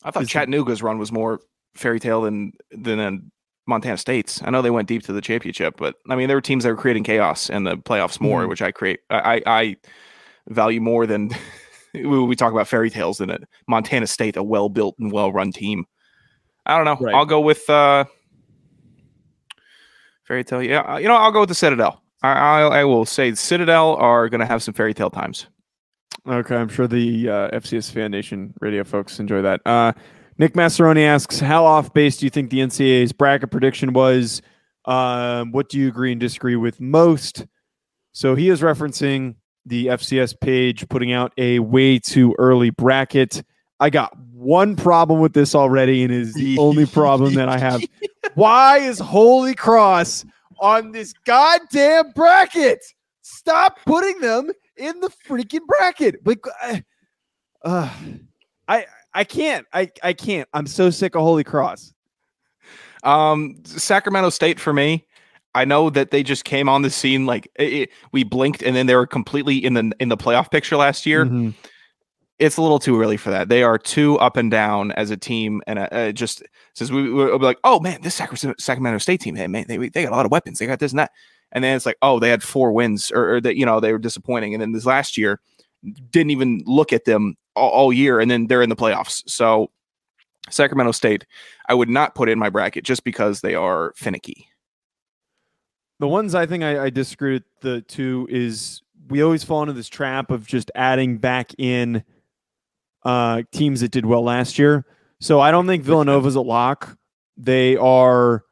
I 0.05 0.11
thought 0.11 0.26
Chattanooga's 0.29 0.83
run 0.83 0.99
was 0.99 1.11
more 1.11 1.41
fairy 1.76 2.00
tale 2.00 2.23
than 2.23 2.52
than 2.71 3.30
Montana 3.66 3.97
State's. 3.97 4.40
I 4.42 4.50
know 4.50 4.62
they 4.62 4.71
went 4.71 4.88
deep 4.88 5.02
to 5.04 5.12
the 5.12 5.21
championship, 5.21 5.75
but 5.76 5.97
I 6.09 6.16
mean 6.16 6.28
there 6.28 6.37
were 6.37 6.40
teams 6.42 6.64
that 6.64 6.71
were 6.71 6.76
creating 6.76 7.04
chaos 7.04 7.50
in 7.50 7.64
the 7.64 7.76
playoffs 7.76 8.21
more, 8.21 8.45
Mhm. 8.45 8.49
which 8.49 8.62
I 8.62 8.71
create 8.73 9.00
I, 9.11 9.42
I 9.47 9.61
I 9.61 9.76
value 10.49 10.80
more 10.80 11.06
than 11.06 11.30
we 11.95 12.02
we 12.25 12.37
talk 12.37 12.52
about 12.52 12.68
fairy 12.68 12.90
tales 12.90 13.18
than 13.18 13.30
it. 13.30 13.42
Montana 13.68 14.06
State, 14.06 14.37
a 14.37 14.42
well 14.42 14.68
built 14.68 14.97
and 14.99 15.11
well 15.12 15.33
run 15.33 15.52
team. 15.52 15.85
I 16.64 16.76
don't 16.76 16.85
know. 16.85 17.04
Right. 17.04 17.14
I'll 17.14 17.26
go 17.26 17.40
with 17.40 17.68
uh, 17.71 18.04
fairy 20.25 20.45
tale. 20.45 20.62
Yeah, 20.62 20.80
uh, 20.80 20.97
you 20.99 21.09
know 21.09 21.14
I'll 21.16 21.33
go 21.33 21.40
with 21.40 21.49
the 21.49 21.54
Citadel. 21.54 22.02
I 22.23 22.33
I, 22.33 22.61
I 22.80 22.85
will 22.85 23.04
say 23.04 23.35
Citadel 23.35 23.95
are 23.97 24.28
going 24.28 24.40
to 24.40 24.47
have 24.47 24.62
some 24.62 24.75
fairy 24.75 24.95
tale 24.95 25.11
times. 25.11 25.47
Okay, 26.28 26.56
I'm 26.56 26.68
sure 26.68 26.88
the 26.88 27.28
uh, 27.28 27.50
FCS 27.61 27.92
Fan 27.92 28.11
Nation 28.11 28.52
radio 28.61 28.83
folks 28.83 29.21
enjoy 29.21 29.42
that. 29.42 29.61
Uh, 29.64 29.92
Nick 30.38 30.55
Massaroni 30.55 31.05
asks, 31.05 31.40
"How 31.40 31.64
off 31.64 31.93
base 31.95 32.19
do 32.19 32.26
you 32.26 32.31
think 32.31 32.50
the 32.50 32.61
NCAA's 32.61 33.12
bracket 33.12 33.50
prediction 33.50 33.92
was? 33.92 34.42
Um, 34.85 35.53
what 35.53 35.68
do 35.68 35.79
you 35.79 35.88
agree 35.88 36.12
and 36.12 36.20
disagree 36.20 36.57
with 36.57 36.81
most?" 36.81 37.46
So 38.12 38.35
he 38.35 38.49
is 38.49 38.61
referencing 38.61 39.37
the 39.64 39.87
FCS 39.88 40.38
page 40.40 40.88
putting 40.88 41.12
out 41.12 41.33
a 41.38 41.59
way 41.59 41.99
too 41.99 42.35
early 42.38 42.70
bracket. 42.70 43.42
I 43.81 43.90
got 43.90 44.16
one 44.33 44.77
problem 44.77 45.20
with 45.20 45.33
this 45.33 45.55
already, 45.55 46.03
and 46.03 46.12
is 46.12 46.35
the 46.35 46.59
only 46.59 46.87
problem 46.87 47.35
that 47.35 47.49
I 47.49 47.59
have. 47.59 47.83
Why 48.35 48.79
is 48.79 48.99
Holy 48.99 49.55
Cross 49.55 50.25
on 50.61 50.92
this 50.92 51.12
goddamn 51.25 52.12
bracket? 52.14 52.85
Stop 53.22 53.79
putting 53.85 54.20
them 54.20 54.51
in 54.77 55.01
the 55.01 55.11
freaking 55.27 55.66
bracket. 55.66 56.27
Like, 56.27 56.44
uh, 57.64 57.90
I, 58.68 58.87
I 59.16 59.24
can't. 59.24 59.66
I, 59.72 59.90
I 60.02 60.12
can't. 60.12 60.48
I'm 60.52 60.66
so 60.66 60.90
sick 60.90 61.14
of 61.16 61.22
Holy 61.22 61.42
Cross. 61.42 61.92
Um, 63.02 63.57
Sacramento 63.64 64.31
State 64.31 64.61
for 64.61 64.72
me. 64.72 65.07
I 65.55 65.64
know 65.64 65.88
that 65.90 66.11
they 66.11 66.22
just 66.22 66.44
came 66.44 66.68
on 66.68 66.83
the 66.83 66.90
scene 66.90 67.24
like 67.24 67.48
it, 67.59 67.72
it- 67.72 67.90
we 68.12 68.24
blinked 68.24 68.62
and 68.62 68.76
then 68.76 68.87
they 68.87 68.94
were 68.94 69.07
completely 69.07 69.57
in 69.57 69.72
the 69.74 69.92
in 70.00 70.11
the 70.11 70.16
playoff 70.16 70.50
picture 70.50 70.76
last 70.76 71.07
year. 71.07 71.24
Mhm. 71.24 71.55
It's 72.38 72.59
a 72.59 72.62
little 72.62 72.79
too 72.79 73.00
early 73.00 73.16
for 73.16 73.31
that. 73.31 73.48
They 73.48 73.62
are 73.62 73.79
too 73.79 74.18
up 74.18 74.37
and 74.37 74.50
down 74.50 74.92
as 74.92 75.11
a 75.11 75.16
team, 75.16 75.62
and 75.66 75.79
uh, 75.79 76.12
just 76.12 76.42
says 76.74 76.92
we 76.92 77.11
we'll 77.11 77.38
be 77.38 77.46
like, 77.46 77.59
oh 77.64 77.81
man, 77.81 78.02
this 78.02 78.14
Sacramento, 78.14 78.55
Sacramento 78.59 78.98
State 78.98 79.22
team, 79.22 79.35
hey, 79.37 79.46
man, 79.46 79.64
they 79.66 79.79
they 79.79 80.02
got 80.02 80.12
a 80.12 80.16
lot 80.16 80.26
of 80.26 80.31
weapons. 80.33 80.59
They 80.59 80.66
got 80.66 80.79
this 80.79 80.92
and 80.92 80.98
that, 80.98 81.12
and 81.52 81.64
then 81.64 81.74
it's 81.74 81.87
like, 81.87 81.96
oh, 82.02 82.18
they 82.20 82.29
had 82.29 82.42
four 82.42 82.72
wins, 82.72 83.11
or, 83.11 83.37
or 83.37 83.40
that 83.40 83.57
you 83.57 83.64
know 83.64 83.81
they 83.81 83.92
were 83.92 83.98
disappointing, 83.98 84.52
and 84.52 84.61
then 84.61 84.72
this 84.72 84.85
last 84.85 85.16
year 85.16 85.40
didn't 86.11 86.31
even 86.33 86.61
look 86.66 86.92
at 86.92 87.07
them 87.07 87.37
all, 87.57 87.71
all 87.71 87.92
year, 87.92 88.21
and 88.21 88.31
then 88.31 88.47
they're 88.47 88.62
in 88.62 88.69
the 88.69 88.77
playoffs. 88.77 89.23
So 89.27 89.71
Sacramento 90.51 90.92
State, 90.92 91.27
I 91.69 91.75
would 91.75 91.88
not 91.88 92.14
put 92.14 92.29
in 92.29 92.38
my 92.38 92.51
bracket 92.51 92.85
just 92.85 93.03
because 93.03 93.40
they 93.40 93.55
are 93.55 93.92
finicky. 93.97 94.49
The 95.99 96.09
ones 96.09 96.35
I 96.35 96.47
think 96.47 96.62
I, 96.62 96.85
I 96.85 96.90
disagree 96.90 97.33
with 97.35 97.45
the 97.62 97.81
two 97.81 98.29
is 98.31 98.83
we 99.09 99.23
always 99.23 99.45
fall 99.45 99.62
into 99.62 99.73
this 99.73 99.88
trap 99.88 100.31
of 100.31 100.47
just 100.47 100.71
adding 100.75 101.19
back 101.19 101.53
in 101.59 102.05
uh, 103.05 103.42
teams 103.53 103.81
that 103.81 103.92
did 103.92 104.05
well 104.05 104.23
last 104.23 104.59
year. 104.59 104.85
So 105.21 105.40
I 105.40 105.51
don't 105.51 105.66
think 105.66 105.85
Villanova's 105.85 106.35
a 106.35 106.40
lock. 106.40 106.99
They 107.37 107.77
are 107.77 108.45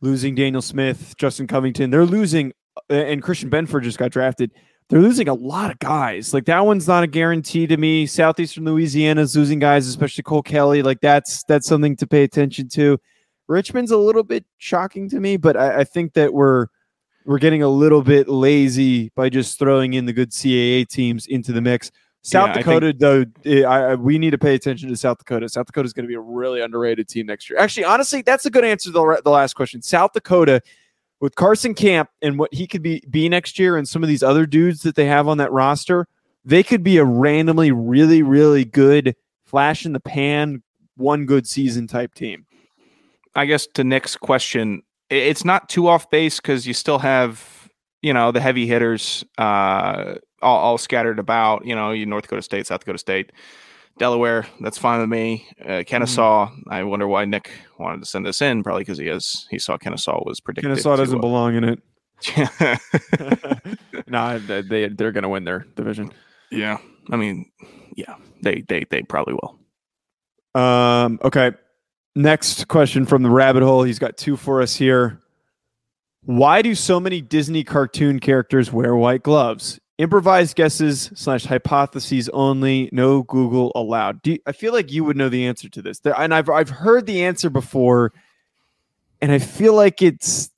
losing 0.00 0.34
Daniel 0.34 0.62
Smith, 0.62 1.14
Justin 1.18 1.46
Covington. 1.46 1.90
They're 1.90 2.06
losing, 2.06 2.52
uh, 2.90 2.94
and 2.94 3.22
Christian 3.22 3.50
Benford 3.50 3.82
just 3.82 3.98
got 3.98 4.10
drafted. 4.10 4.52
They're 4.88 5.00
losing 5.00 5.28
a 5.28 5.34
lot 5.34 5.72
of 5.72 5.78
guys. 5.80 6.32
Like 6.32 6.44
that 6.44 6.64
one's 6.64 6.86
not 6.86 7.02
a 7.02 7.08
guarantee 7.08 7.66
to 7.66 7.76
me. 7.76 8.06
Southeastern 8.06 8.64
Louisiana's 8.64 9.36
losing 9.36 9.58
guys, 9.58 9.88
especially 9.88 10.22
Cole 10.22 10.42
Kelly. 10.42 10.82
Like 10.82 11.00
that's 11.00 11.42
that's 11.44 11.66
something 11.66 11.96
to 11.96 12.06
pay 12.06 12.22
attention 12.22 12.68
to. 12.70 12.98
Richmond's 13.48 13.90
a 13.90 13.96
little 13.96 14.22
bit 14.22 14.44
shocking 14.58 15.08
to 15.08 15.20
me, 15.20 15.36
but 15.36 15.56
I, 15.56 15.80
I 15.80 15.84
think 15.84 16.12
that 16.14 16.32
we're 16.32 16.66
we're 17.24 17.38
getting 17.38 17.62
a 17.62 17.68
little 17.68 18.02
bit 18.02 18.28
lazy 18.28 19.10
by 19.16 19.28
just 19.28 19.58
throwing 19.58 19.94
in 19.94 20.06
the 20.06 20.12
good 20.12 20.30
CAA 20.30 20.86
teams 20.88 21.26
into 21.26 21.52
the 21.52 21.60
mix. 21.60 21.90
South 22.22 22.48
Yeah, 22.48 22.50
I 22.50 22.54
think- 22.54 22.64
Dakota, 22.80 22.94
though, 22.98 23.24
eh, 23.44 23.62
I, 23.62 23.90
I, 23.90 23.94
we 23.94 24.18
need 24.18 24.30
to 24.30 24.38
pay 24.38 24.54
attention 24.54 24.88
to 24.88 24.96
South 24.96 25.18
Dakota. 25.18 25.48
South 25.48 25.66
Dakota 25.66 25.86
is 25.86 25.92
going 25.92 26.04
to 26.04 26.08
be 26.08 26.14
a 26.14 26.20
really 26.20 26.60
underrated 26.60 27.08
team 27.08 27.26
next 27.26 27.48
year. 27.48 27.58
Actually, 27.58 27.84
honestly, 27.84 28.22
that's 28.22 28.46
a 28.46 28.50
good 28.50 28.64
answer 28.64 28.90
to 28.90 28.92
the, 28.92 29.20
the 29.24 29.30
last 29.30 29.54
question. 29.54 29.80
South 29.82 30.12
Dakota, 30.12 30.60
with 31.20 31.34
Carson 31.34 31.74
Camp 31.74 32.10
and 32.22 32.38
what 32.38 32.52
he 32.52 32.66
could 32.66 32.82
be 32.82 33.02
be 33.08 33.28
next 33.28 33.58
year, 33.58 33.76
and 33.76 33.88
some 33.88 34.02
of 34.02 34.08
these 34.08 34.22
other 34.22 34.46
dudes 34.46 34.82
that 34.82 34.94
they 34.94 35.06
have 35.06 35.28
on 35.28 35.38
that 35.38 35.52
roster, 35.52 36.06
they 36.44 36.62
could 36.62 36.82
be 36.82 36.98
a 36.98 37.04
randomly 37.04 37.72
really, 37.72 38.22
really 38.22 38.64
good 38.64 39.16
flash 39.44 39.86
in 39.86 39.92
the 39.92 40.00
pan, 40.00 40.62
one 40.96 41.26
good 41.26 41.46
season 41.46 41.86
type 41.86 42.14
team. 42.14 42.46
I 43.34 43.46
guess 43.46 43.66
to 43.74 43.84
Nick's 43.84 44.16
question, 44.16 44.82
it's 45.10 45.44
not 45.44 45.68
too 45.68 45.88
off 45.88 46.10
base 46.10 46.40
because 46.40 46.66
you 46.66 46.74
still 46.74 46.98
have, 46.98 47.68
you 48.02 48.12
know, 48.12 48.32
the 48.32 48.40
heavy 48.40 48.66
hitters 48.66 49.24
uh, 49.38 50.14
all, 50.42 50.58
all 50.58 50.78
scattered 50.78 51.18
about. 51.18 51.64
You 51.66 51.74
know, 51.74 51.92
you 51.92 52.06
North 52.06 52.24
Dakota 52.24 52.42
State, 52.42 52.66
South 52.66 52.80
Dakota 52.80 52.98
State, 52.98 53.32
Delaware. 53.98 54.46
That's 54.60 54.78
fine 54.78 55.00
with 55.00 55.08
me. 55.08 55.46
Uh, 55.64 55.82
Kennesaw. 55.86 56.50
I 56.68 56.82
wonder 56.84 57.08
why 57.08 57.24
Nick 57.24 57.50
wanted 57.78 58.00
to 58.00 58.06
send 58.06 58.26
this 58.26 58.42
in. 58.42 58.62
Probably 58.62 58.82
because 58.82 58.98
he 58.98 59.06
has 59.06 59.46
he 59.50 59.58
saw 59.58 59.78
Kennesaw 59.78 60.22
was 60.24 60.40
predicted. 60.40 60.70
Kennesaw 60.70 60.96
to, 60.96 61.02
doesn't 61.02 61.18
uh, 61.18 61.20
belong 61.20 61.56
in 61.56 61.64
it. 61.64 61.82
yeah. 62.36 62.78
no, 64.06 64.38
they 64.38 64.88
they're 64.88 65.12
going 65.12 65.22
to 65.22 65.28
win 65.28 65.44
their 65.44 65.66
division. 65.76 66.12
yeah. 66.50 66.78
I 67.10 67.16
mean, 67.16 67.50
yeah. 67.94 68.16
They 68.42 68.64
they 68.68 68.84
they 68.90 69.02
probably 69.02 69.34
will. 69.34 70.60
Um, 70.60 71.18
okay. 71.22 71.52
Next 72.14 72.68
question 72.68 73.04
from 73.04 73.22
the 73.22 73.30
rabbit 73.30 73.62
hole. 73.62 73.82
He's 73.82 73.98
got 73.98 74.16
two 74.16 74.36
for 74.36 74.62
us 74.62 74.74
here. 74.76 75.20
Why 76.22 76.62
do 76.62 76.74
so 76.74 76.98
many 76.98 77.20
Disney 77.20 77.62
cartoon 77.62 78.18
characters 78.18 78.72
wear 78.72 78.96
white 78.96 79.22
gloves? 79.22 79.78
Improvised 79.98 80.56
guesses 80.56 81.10
slash 81.14 81.46
hypotheses 81.46 82.28
only. 82.30 82.90
No 82.92 83.22
Google 83.22 83.72
allowed. 83.74 84.20
Do 84.20 84.32
you- 84.32 84.38
I 84.46 84.52
feel 84.52 84.74
like 84.74 84.92
you 84.92 85.04
would 85.04 85.16
know 85.16 85.30
the 85.30 85.46
answer 85.46 85.70
to 85.70 85.80
this, 85.80 86.00
there, 86.00 86.14
and 86.18 86.34
I've 86.34 86.50
I've 86.50 86.68
heard 86.68 87.06
the 87.06 87.24
answer 87.24 87.48
before, 87.48 88.12
and 89.22 89.32
I 89.32 89.38
feel 89.38 89.74
like 89.74 90.02
it's. 90.02 90.50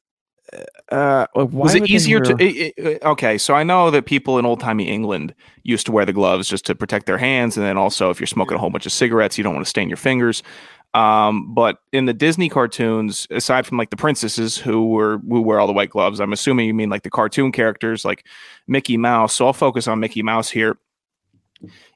Uh, 0.90 1.26
was 1.34 1.74
it 1.74 1.90
easier 1.90 2.20
to? 2.20 2.34
wear- 2.34 2.48
i- 2.48 2.72
i- 2.78 2.98
uh, 3.04 3.10
okay, 3.12 3.36
so 3.38 3.54
I 3.54 3.62
know 3.62 3.90
that 3.90 4.06
people 4.06 4.38
in 4.38 4.46
old 4.46 4.60
timey 4.60 4.88
England 4.88 5.34
used 5.62 5.84
to 5.86 5.92
wear 5.92 6.04
the 6.06 6.12
gloves 6.12 6.48
just 6.48 6.64
to 6.66 6.74
protect 6.74 7.06
their 7.06 7.18
hands, 7.18 7.56
and 7.56 7.66
then 7.66 7.76
also 7.76 8.10
if 8.10 8.18
you're 8.20 8.26
smoking 8.26 8.56
a 8.56 8.60
whole 8.60 8.70
bunch 8.70 8.86
of 8.86 8.92
cigarettes, 8.92 9.36
you 9.36 9.44
don't 9.44 9.54
want 9.54 9.66
to 9.66 9.70
stain 9.70 9.88
your 9.88 9.96
fingers. 9.98 10.42
Um, 10.94 11.52
but 11.54 11.78
in 11.92 12.06
the 12.06 12.14
Disney 12.14 12.48
cartoons, 12.48 13.26
aside 13.30 13.66
from 13.66 13.76
like 13.76 13.90
the 13.90 13.96
princesses 13.96 14.56
who 14.56 14.86
were 14.88 15.18
who 15.28 15.42
wear 15.42 15.60
all 15.60 15.66
the 15.66 15.72
white 15.74 15.90
gloves, 15.90 16.18
I'm 16.20 16.32
assuming 16.32 16.66
you 16.66 16.72
mean 16.74 16.88
like 16.88 17.02
the 17.02 17.10
cartoon 17.10 17.52
characters 17.52 18.04
like 18.06 18.24
Mickey 18.66 18.96
Mouse. 18.96 19.34
So 19.34 19.46
I'll 19.46 19.52
focus 19.52 19.86
on 19.86 20.00
Mickey 20.00 20.22
Mouse 20.22 20.48
here. 20.48 20.78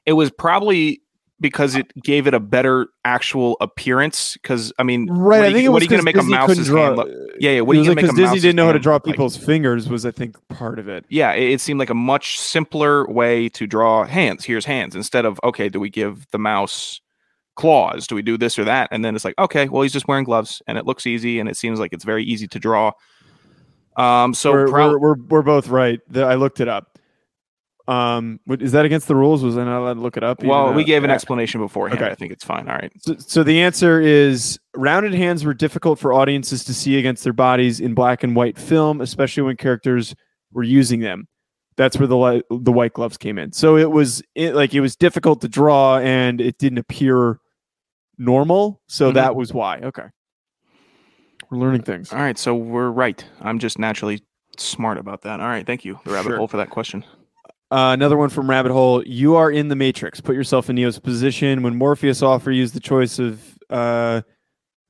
It 0.05 0.13
was 0.13 0.29
probably 0.31 1.01
because 1.43 1.75
it 1.75 1.93
gave 2.01 2.25
it 2.25 2.33
a 2.33 2.39
better 2.39 2.87
actual 3.05 3.57
appearance. 3.61 4.33
Because 4.41 4.73
I 4.79 4.83
mean, 4.83 5.07
Right. 5.11 5.41
I 5.41 5.43
are 5.43 5.47
you- 5.49 5.53
think 5.53 5.65
it 5.65 5.69
what 5.69 5.73
was 5.75 5.81
are 5.81 5.83
you 5.83 5.89
going 5.89 5.99
to 5.99 6.05
make 6.05 6.15
a 6.15 6.19
Disney 6.19 6.31
couldn't 6.37 6.47
mouse's 6.47 6.67
draw, 6.67 6.83
hand 6.85 6.95
look? 6.97 7.09
Yeah, 7.39 7.51
yeah. 7.51 7.61
What 7.61 7.75
are 7.75 7.79
you 7.79 7.85
going 7.85 7.97
to 7.97 8.01
make 8.01 8.09
a 8.11 8.13
mouse? 8.15 8.17
Disney 8.17 8.39
didn't 8.39 8.55
know 8.55 8.65
how 8.65 8.71
to 8.71 8.79
draw 8.79 8.95
look 8.95 9.05
like? 9.05 9.13
people's 9.13 9.37
fingers. 9.37 9.87
Was 9.89 10.05
I 10.07 10.11
think 10.11 10.35
part 10.47 10.79
of 10.79 10.87
it. 10.89 11.05
yeah, 11.09 11.33
it, 11.33 11.51
it 11.51 11.61
seemed 11.61 11.79
like 11.79 11.91
a 11.91 11.93
much 11.93 12.39
simpler 12.39 13.05
way 13.07 13.49
to 13.49 13.67
draw 13.67 14.05
hands. 14.05 14.45
Here's 14.45 14.65
hands 14.65 14.95
instead 14.95 15.25
of 15.25 15.39
okay, 15.43 15.69
do 15.69 15.79
we 15.79 15.91
give 15.91 16.25
the 16.31 16.39
mouse 16.39 17.01
claws? 17.55 18.07
Do 18.07 18.15
we 18.15 18.21
do 18.23 18.37
this 18.37 18.57
or 18.57 18.63
that? 18.63 18.87
And 18.91 19.05
then 19.05 19.15
it's 19.15 19.25
like 19.25 19.35
okay, 19.37 19.67
well 19.69 19.83
he's 19.83 19.93
just 19.93 20.07
wearing 20.07 20.23
gloves 20.23 20.61
and 20.65 20.77
it 20.77 20.85
looks 20.87 21.05
easy 21.05 21.39
and 21.39 21.47
it 21.49 21.57
seems 21.57 21.79
like 21.79 21.93
it's 21.93 22.05
very 22.05 22.23
easy 22.23 22.47
to 22.47 22.57
draw. 22.59 22.91
Um, 23.95 24.33
so 24.33 24.51
we're, 24.51 24.67
prob- 24.69 24.91
we're, 24.93 24.97
we're 24.99 25.15
we're 25.29 25.41
both 25.43 25.67
right. 25.67 25.99
The, 26.07 26.23
I 26.23 26.33
looked 26.35 26.59
it 26.61 26.67
up. 26.67 26.92
Um, 27.87 28.39
what- 28.45 28.61
is 28.61 28.71
that 28.71 28.85
against 28.85 29.07
the 29.09 29.15
rules? 29.15 29.43
Was 29.43 29.57
I 29.57 29.63
not 29.65 29.79
allowed 29.81 29.95
to 29.95 29.99
look 29.99 30.15
it 30.15 30.23
up? 30.23 30.41
well, 30.43 30.73
we 30.73 30.83
gave 30.85 31.03
an 31.03 31.09
explanation 31.09 31.59
beforehand. 31.59 32.01
Okay. 32.01 32.09
I 32.11 32.15
think 32.15 32.31
it's 32.31 32.43
fine. 32.45 32.69
All 32.69 32.75
right. 32.75 32.91
So, 32.99 33.15
so 33.17 33.43
the 33.43 33.61
answer 33.61 33.99
is 33.99 34.57
rounded 34.75 35.13
hands 35.13 35.43
were 35.43 35.53
difficult 35.53 35.99
for 35.99 36.13
audiences 36.13 36.63
to 36.65 36.73
see 36.73 36.97
against 36.97 37.23
their 37.25 37.33
bodies 37.33 37.79
in 37.81 37.93
black 37.93 38.23
and 38.23 38.35
white 38.37 38.57
film, 38.57 39.01
especially 39.01 39.43
when 39.43 39.57
characters 39.57 40.15
were 40.53 40.63
using 40.63 41.01
them. 41.01 41.27
That's 41.75 41.97
where 41.97 42.07
the 42.07 42.43
the 42.51 42.71
white 42.71 42.93
gloves 42.93 43.17
came 43.17 43.37
in. 43.37 43.51
So 43.51 43.75
it 43.77 43.91
was 43.91 44.21
it, 44.35 44.53
like 44.55 44.73
it 44.73 44.79
was 44.81 44.95
difficult 44.95 45.41
to 45.41 45.47
draw 45.49 45.97
and 45.97 46.39
it 46.39 46.57
didn't 46.59 46.77
appear 46.77 47.39
normal. 48.17 48.79
So 48.87 49.09
Mhm. 49.11 49.15
that 49.15 49.35
was 49.35 49.53
why. 49.53 49.79
Okay, 49.79 50.05
we're 51.49 51.57
learning 51.57 51.81
things. 51.81 52.13
All 52.13 52.19
right. 52.19 52.37
So 52.37 52.53
we're 52.55 52.91
right. 52.91 53.25
I'm 53.41 53.57
just 53.59 53.77
naturally 53.79 54.21
smart 54.57 54.97
about 54.99 55.23
that. 55.23 55.39
All 55.39 55.47
right. 55.47 55.65
Thank 55.65 55.83
you, 55.83 55.99
the 56.05 56.11
rabbit 56.13 56.29
Sure. 56.29 56.37
hole, 56.37 56.47
for 56.47 56.57
that 56.57 56.69
question. 56.69 57.03
Uh, 57.73 57.91
another 57.91 58.15
one 58.15 58.29
from 58.29 58.47
Rabbit 58.47 58.71
Hole. 58.71 59.01
You 59.03 59.35
are 59.35 59.49
in 59.49 59.67
the 59.67 59.75
Matrix. 59.75 60.21
Put 60.21 60.35
yourself 60.35 60.69
in 60.69 60.75
Neo's 60.75 60.99
position. 60.99 61.63
When 61.63 61.75
Morpheus 61.75 62.21
offers 62.21 62.55
you 62.55 62.67
the 62.67 62.79
choice 62.79 63.17
of 63.17 63.41
uh, 63.67 64.21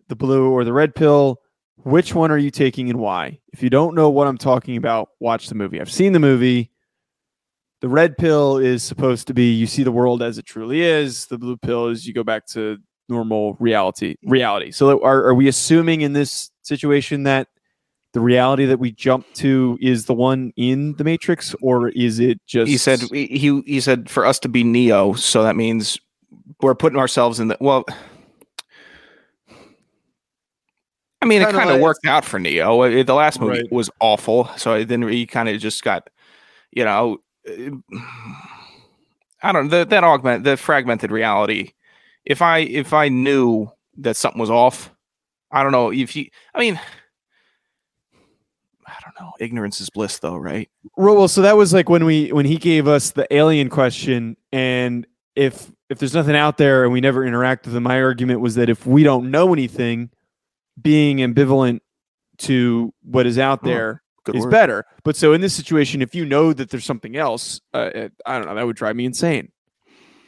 the 0.10 0.17
blue 0.17 0.52
or 0.52 0.65
the 0.65 0.74
red 0.74 0.93
pill, 0.93 1.39
which 1.78 2.13
one 2.13 2.30
are 2.30 2.38
you 2.38 2.52
taking 2.52 2.89
and 2.89 3.00
why? 3.00 3.39
If 3.54 3.63
you 3.63 3.69
don't 3.69 3.96
know 3.96 4.10
what 4.10 4.28
I'm 4.28 4.38
talking 4.38 4.76
about, 4.76 5.08
watch 5.22 5.48
the 5.48 5.56
movie. 5.56 5.80
I've 5.80 5.89
seen 5.89 6.12
the 6.12 6.19
movie. 6.19 6.72
The 7.80 7.88
red 7.88 8.17
pill 8.17 8.58
is 8.58 8.84
supposed 8.84 9.28
to 9.28 9.34
be 9.34 9.54
you 9.54 9.65
see 9.65 9.84
the 9.84 9.91
world 9.93 10.22
as 10.22 10.38
it 10.38 10.46
truly 10.46 10.82
is. 10.82 11.28
The 11.28 11.38
blue 11.38 11.56
pill 11.56 11.88
is 11.88 12.06
you 12.06 12.13
go 12.13 12.26
back 12.26 12.46
to 12.48 12.80
normal 13.08 13.56
reality. 13.62 14.17
Reality. 14.26 14.72
So 14.72 15.02
are, 15.04 15.24
are 15.28 15.34
we 15.34 15.48
assuming 15.48 16.02
in 16.02 16.12
this 16.12 16.52
situation 16.63 17.24
that 17.24 17.48
the 18.13 18.21
reality 18.21 18.65
that 18.65 18.80
we 18.80 18.91
jump 18.91 19.26
to 19.36 19.78
is 19.82 20.06
the 20.06 20.13
one 20.13 20.54
in 20.56 20.93
the 20.97 21.04
Matrix, 21.04 21.56
or 21.62 21.89
is 21.89 22.19
it 22.19 22.39
just? 22.45 22.69
He 22.69 22.78
said 22.78 23.02
he 23.12 23.28
he 23.28 23.62
he 23.65 23.80
said 23.82 24.10
for 24.10 24.26
us 24.26 24.39
to 24.39 24.49
be 24.49 24.63
Neo, 24.63 25.13
so 25.13 25.43
that 25.43 25.56
means 25.56 25.97
we're 26.62 26.76
putting 26.76 26.99
ourselves 26.99 27.39
in 27.39 27.47
the 27.49 27.58
well. 27.60 27.84
I 31.21 31.26
mean, 31.26 31.41
it 31.41 31.45
Kinda 31.45 31.58
kind 31.58 31.69
of 31.69 31.76
like- 31.78 31.84
worked 31.84 32.06
out 32.06 32.26
for 32.26 32.39
Neo. 32.39 32.82
Uh, 32.82 33.04
The 33.04 33.13
last 33.13 33.39
movie 33.39 33.62
Right. 33.62 33.71
was 33.71 33.89
awful, 34.02 34.49
so 34.58 34.84
then 34.84 35.02
he 35.08 35.26
kind 35.26 35.47
of 35.47 35.60
just 35.60 35.82
got, 35.84 36.10
you 36.71 36.84
know, 36.84 37.19
uh, 37.47 37.71
I 39.41 39.52
don't 39.54 39.69
know 39.69 39.84
that 39.86 40.04
augment 40.04 40.43
the 40.43 40.58
fragmented 40.58 41.12
reality. 41.12 41.71
If 42.26 42.41
I 42.41 42.60
if 42.60 42.93
I 42.93 43.08
knew 43.10 43.69
that 43.97 44.15
something 44.17 44.39
was 44.39 44.49
off, 44.49 44.91
I 45.52 45.63
don't 45.63 45.71
know 45.71 45.91
if 45.91 46.15
you. 46.15 46.28
I 46.54 46.60
mean, 46.60 46.76
I 46.76 46.82
don't 49.17 49.26
know. 49.28 49.34
Ignorance 49.39 49.80
is 49.82 49.89
bliss, 49.89 50.19
though, 50.19 50.36
right? 50.38 50.69
Well, 50.95 51.28
so 51.28 51.41
that 51.41 51.58
was 51.58 51.73
like 51.73 51.89
when 51.89 52.06
we 52.06 52.32
when 52.32 52.45
he 52.45 52.58
gave 52.58 52.88
us 52.88 53.12
the 53.12 53.32
alien 53.34 53.69
question, 53.69 54.38
and 54.52 55.06
if 55.36 55.71
if 55.89 55.99
there's 55.99 56.13
nothing 56.13 56.36
out 56.36 56.58
there 56.58 56.84
and 56.84 56.93
we 56.93 57.02
never 57.02 57.26
interact 57.26 57.65
with 57.65 57.73
them, 57.73 57.84
my 57.84 58.02
argument 58.02 58.39
was 58.39 58.56
that 58.56 58.69
if 58.69 58.86
we 58.86 59.04
don't 59.04 59.30
know 59.32 59.54
anything, 59.54 60.10
being 60.82 61.17
ambivalent 61.17 61.80
to 62.39 62.93
what 63.04 63.26
is 63.28 63.38
out 63.38 63.60
Oh, 63.63 63.67
there 63.67 64.04
Good 64.23 64.36
is 64.36 64.43
word. 64.45 64.52
better. 64.52 64.86
But 65.04 65.15
so 65.15 65.34
in 65.34 65.41
this 65.41 65.54
situation, 65.54 66.02
if 66.02 66.15
you 66.15 66.26
know 66.26 66.52
that 66.54 66.69
there's 66.71 66.86
something 66.86 67.15
else, 67.15 67.62
uh, 67.73 67.89
I 68.26 68.38
don't 68.38 68.47
know, 68.47 68.56
that 68.56 68.65
would 68.65 68.76
drive 68.76 68.95
me 68.95 69.06
insane. 69.06 69.52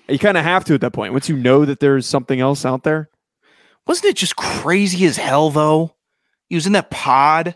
You 0.07 0.19
kind 0.19 0.37
of 0.37 0.43
have 0.43 0.63
to 0.65 0.75
at 0.75 0.81
that 0.81 0.91
point. 0.93 1.13
Once 1.13 1.29
you 1.29 1.35
know 1.37 1.65
that 1.65 1.79
there's 1.79 2.05
something 2.05 2.39
else 2.39 2.63
out 2.65 2.83
there, 2.83 3.09
Wasn't 3.87 4.05
it 4.05 4.15
just 4.17 4.35
crazy 4.35 5.05
as 5.07 5.17
hell 5.17 5.49
though? 5.49 5.95
He 6.47 6.53
was 6.55 6.67
in 6.67 6.73
that 6.73 6.91
pod. 6.91 7.55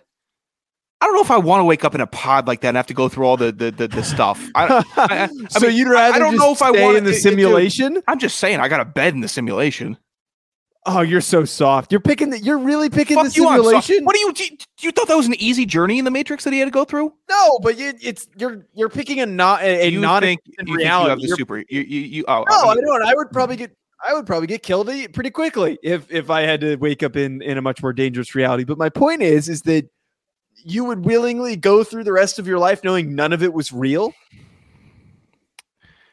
I 1.01 1.05
don't 1.05 1.15
know 1.15 1.21
if 1.21 1.31
I 1.31 1.37
want 1.37 1.61
to 1.61 1.65
wake 1.65 1.85
up 1.85 1.95
in 1.95 2.01
a 2.01 2.07
pod 2.07 2.45
like 2.47 2.61
that 2.61 2.69
and 2.69 2.77
have 2.77 2.87
to 2.87 2.93
go 2.93 3.07
through 3.07 3.25
all 3.25 3.37
the 3.37 3.51
the, 3.51 3.71
the, 3.71 3.87
the 3.87 4.03
stuff. 4.03 4.45
I, 4.53 4.83
I- 4.97 5.23
I 5.31 5.47
so 5.49 5.67
mean, 5.67 5.77
you'd 5.77 5.87
I- 5.95 6.09
I 6.11 6.19
don't 6.19 6.33
just 6.33 6.43
know 6.43 6.51
if 6.51 6.61
I 6.61 6.71
wanna- 6.71 6.97
in 6.97 7.03
the 7.05 7.11
it- 7.11 7.15
it- 7.17 7.21
simulation? 7.21 8.01
I'm 8.07 8.19
just 8.19 8.37
saying, 8.37 8.59
I 8.59 8.67
got 8.67 8.81
a 8.81 8.85
bed 8.85 9.13
in 9.13 9.21
the 9.21 9.29
simulation. 9.29 9.97
oh, 10.85 11.01
you're 11.01 11.21
so 11.21 11.45
soft. 11.45 11.91
You're 11.91 12.01
picking. 12.01 12.31
The, 12.31 12.39
you're 12.39 12.57
really 12.57 12.89
picking 12.89 13.15
Fuck 13.15 13.27
the 13.27 13.33
you, 13.41 13.47
simulation. 13.47 14.03
What 14.05 14.13
do 14.15 14.19
you, 14.19 14.33
do 14.33 14.43
you 14.45 14.57
you 14.81 14.91
thought 14.91 15.07
that 15.07 15.15
was 15.17 15.27
an 15.27 15.35
easy 15.35 15.65
journey 15.65 15.99
in 15.99 16.05
the 16.05 16.11
Matrix 16.11 16.43
that 16.45 16.53
he 16.53 16.59
had 16.59 16.65
to 16.65 16.71
go 16.71 16.83
through? 16.85 17.13
No, 17.29 17.59
but 17.61 17.77
you, 17.77 17.93
it's 18.01 18.27
you're 18.37 18.65
you're 18.73 18.89
picking 18.89 19.19
a 19.19 19.25
not 19.25 19.61
a, 19.61 19.85
a 19.85 19.89
you 19.89 19.99
not 20.01 20.23
think, 20.23 20.41
in 20.57 20.67
you, 20.67 20.77
think 20.77 20.85
you 20.85 20.85
have 20.87 21.19
the 21.19 21.27
super? 21.29 21.57
You 21.59 21.65
you, 21.69 22.01
you 22.01 22.25
oh, 22.27 22.43
no, 22.49 22.55
I 22.55 22.71
I 22.71 22.75
mean, 22.75 22.85
don't. 22.85 23.03
I 23.03 23.13
would 23.13 23.29
probably 23.31 23.55
get 23.57 23.75
I 24.07 24.13
would 24.13 24.25
probably 24.25 24.47
get 24.47 24.63
killed 24.63 24.89
pretty 25.13 25.29
quickly 25.31 25.77
if 25.83 26.09
if 26.11 26.29
I 26.29 26.41
had 26.41 26.61
to 26.61 26.75
wake 26.77 27.03
up 27.03 27.15
in 27.15 27.41
in 27.41 27.57
a 27.57 27.61
much 27.61 27.81
more 27.83 27.93
dangerous 27.93 28.33
reality. 28.35 28.63
But 28.63 28.77
my 28.77 28.89
point 28.89 29.21
is, 29.21 29.47
is 29.49 29.61
that 29.63 29.89
you 30.63 30.85
would 30.85 31.05
willingly 31.05 31.55
go 31.55 31.83
through 31.83 32.03
the 32.03 32.11
rest 32.13 32.39
of 32.39 32.47
your 32.47 32.59
life 32.59 32.83
knowing 32.83 33.15
none 33.15 33.33
of 33.33 33.43
it 33.43 33.53
was 33.53 33.71
real. 33.71 34.13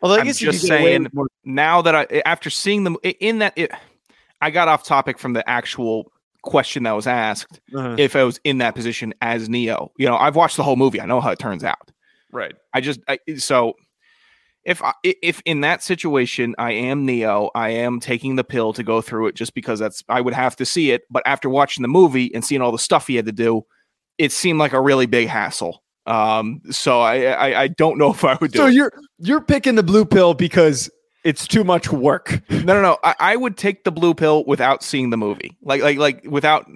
Although 0.02 0.16
I 0.16 0.22
you 0.24 0.32
just 0.35 0.40
could 0.40 0.68
get 0.68 0.80
away 0.80 0.92
saying- 0.98 1.09
now 1.44 1.82
that 1.82 1.94
I 1.94 2.22
after 2.26 2.50
seeing 2.50 2.85
them 2.85 2.96
in 3.02 3.38
that 3.40 3.54
it, 3.56 3.70
I 4.40 4.50
got 4.50 4.68
off 4.68 4.85
topic 4.85 5.18
from 5.18 5.32
the 5.32 5.48
actual 5.48 6.12
question 6.42 6.85
that 6.85 6.92
was 6.92 7.06
asked. 7.06 7.61
uh, 7.74 7.96
If 7.98 8.14
I 8.14 8.22
was 8.24 8.38
in 8.44 8.59
that 8.59 8.74
position 8.74 9.14
as 9.20 9.48
Neo, 9.48 9.90
you 9.96 10.06
know, 10.06 10.16
I've 10.16 10.37
watched 10.37 10.56
the 10.56 10.62
whole 10.62 10.76
movie. 10.76 11.00
I 11.00 11.06
know 11.06 11.20
how 11.20 11.30
it 11.30 11.38
turns 11.38 11.64
out. 11.64 11.90
right. 12.32 12.54
I 12.74 12.80
just 12.80 13.00
I, 13.09 13.18
so 13.37 13.74
if 14.64 14.82
I, 14.82 14.92
if 15.02 15.40
in 15.46 15.62
that 15.62 15.82
situation 15.82 16.54
I 16.59 16.72
am 16.72 17.06
Neo, 17.06 17.50
I 17.54 17.70
am 17.70 17.98
taking 18.00 18.37
the 18.37 18.44
pill 18.44 18.72
to 18.74 18.82
go 18.82 19.00
through 19.00 19.28
it 19.28 19.35
just 19.35 19.54
because 19.54 19.78
that's 19.78 20.04
I 20.09 20.20
would 20.20 20.35
have 20.35 20.56
to 20.56 20.66
see 20.66 20.90
it. 20.90 21.02
But 21.11 21.22
after 21.24 21.48
watching 21.48 21.82
the 21.82 21.88
movie 21.88 22.32
and 22.35 22.44
seeing 22.44 22.61
all 22.61 22.72
the 22.72 22.78
stuff 22.78 23.06
he 23.06 23.16
had 23.16 23.26
to 23.26 23.32
do, 23.32 23.64
it 24.18 24.33
seemed 24.33 24.59
like 24.59 24.72
a 24.72 24.81
really 24.81 25.07
big 25.07 25.29
hassle. 25.29 25.83
Um, 26.07 26.62
so 26.70 27.00
I 27.00 27.24
I, 27.24 27.62
I 27.62 27.68
don't 27.68 27.98
know 27.98 28.11
if 28.12 28.24
I 28.24 28.37
would 28.40 28.52
do. 28.52 28.59
So 28.59 28.66
it. 28.66 28.74
you're 28.74 28.92
you're 29.18 29.40
picking 29.40 29.74
the 29.74 29.83
blue 29.83 30.05
pill 30.05 30.35
because 30.35 30.90
it's 31.24 31.46
too 31.46 31.64
much 31.64 31.90
work. 31.90 32.40
No, 32.50 32.74
no, 32.74 32.83
no. 32.83 32.98
I, 33.05 33.14
I 33.20 33.37
would 33.37 33.57
take 33.57 33.85
the 33.85 33.92
blue 33.92 34.12
pill 34.12 34.44
without 34.44 34.83
seeing 34.83 35.11
the 35.11 35.16
movie. 35.16 35.57
Like, 35.62 35.83
like, 35.83 35.98
like 35.98 36.24
without. 36.29 36.68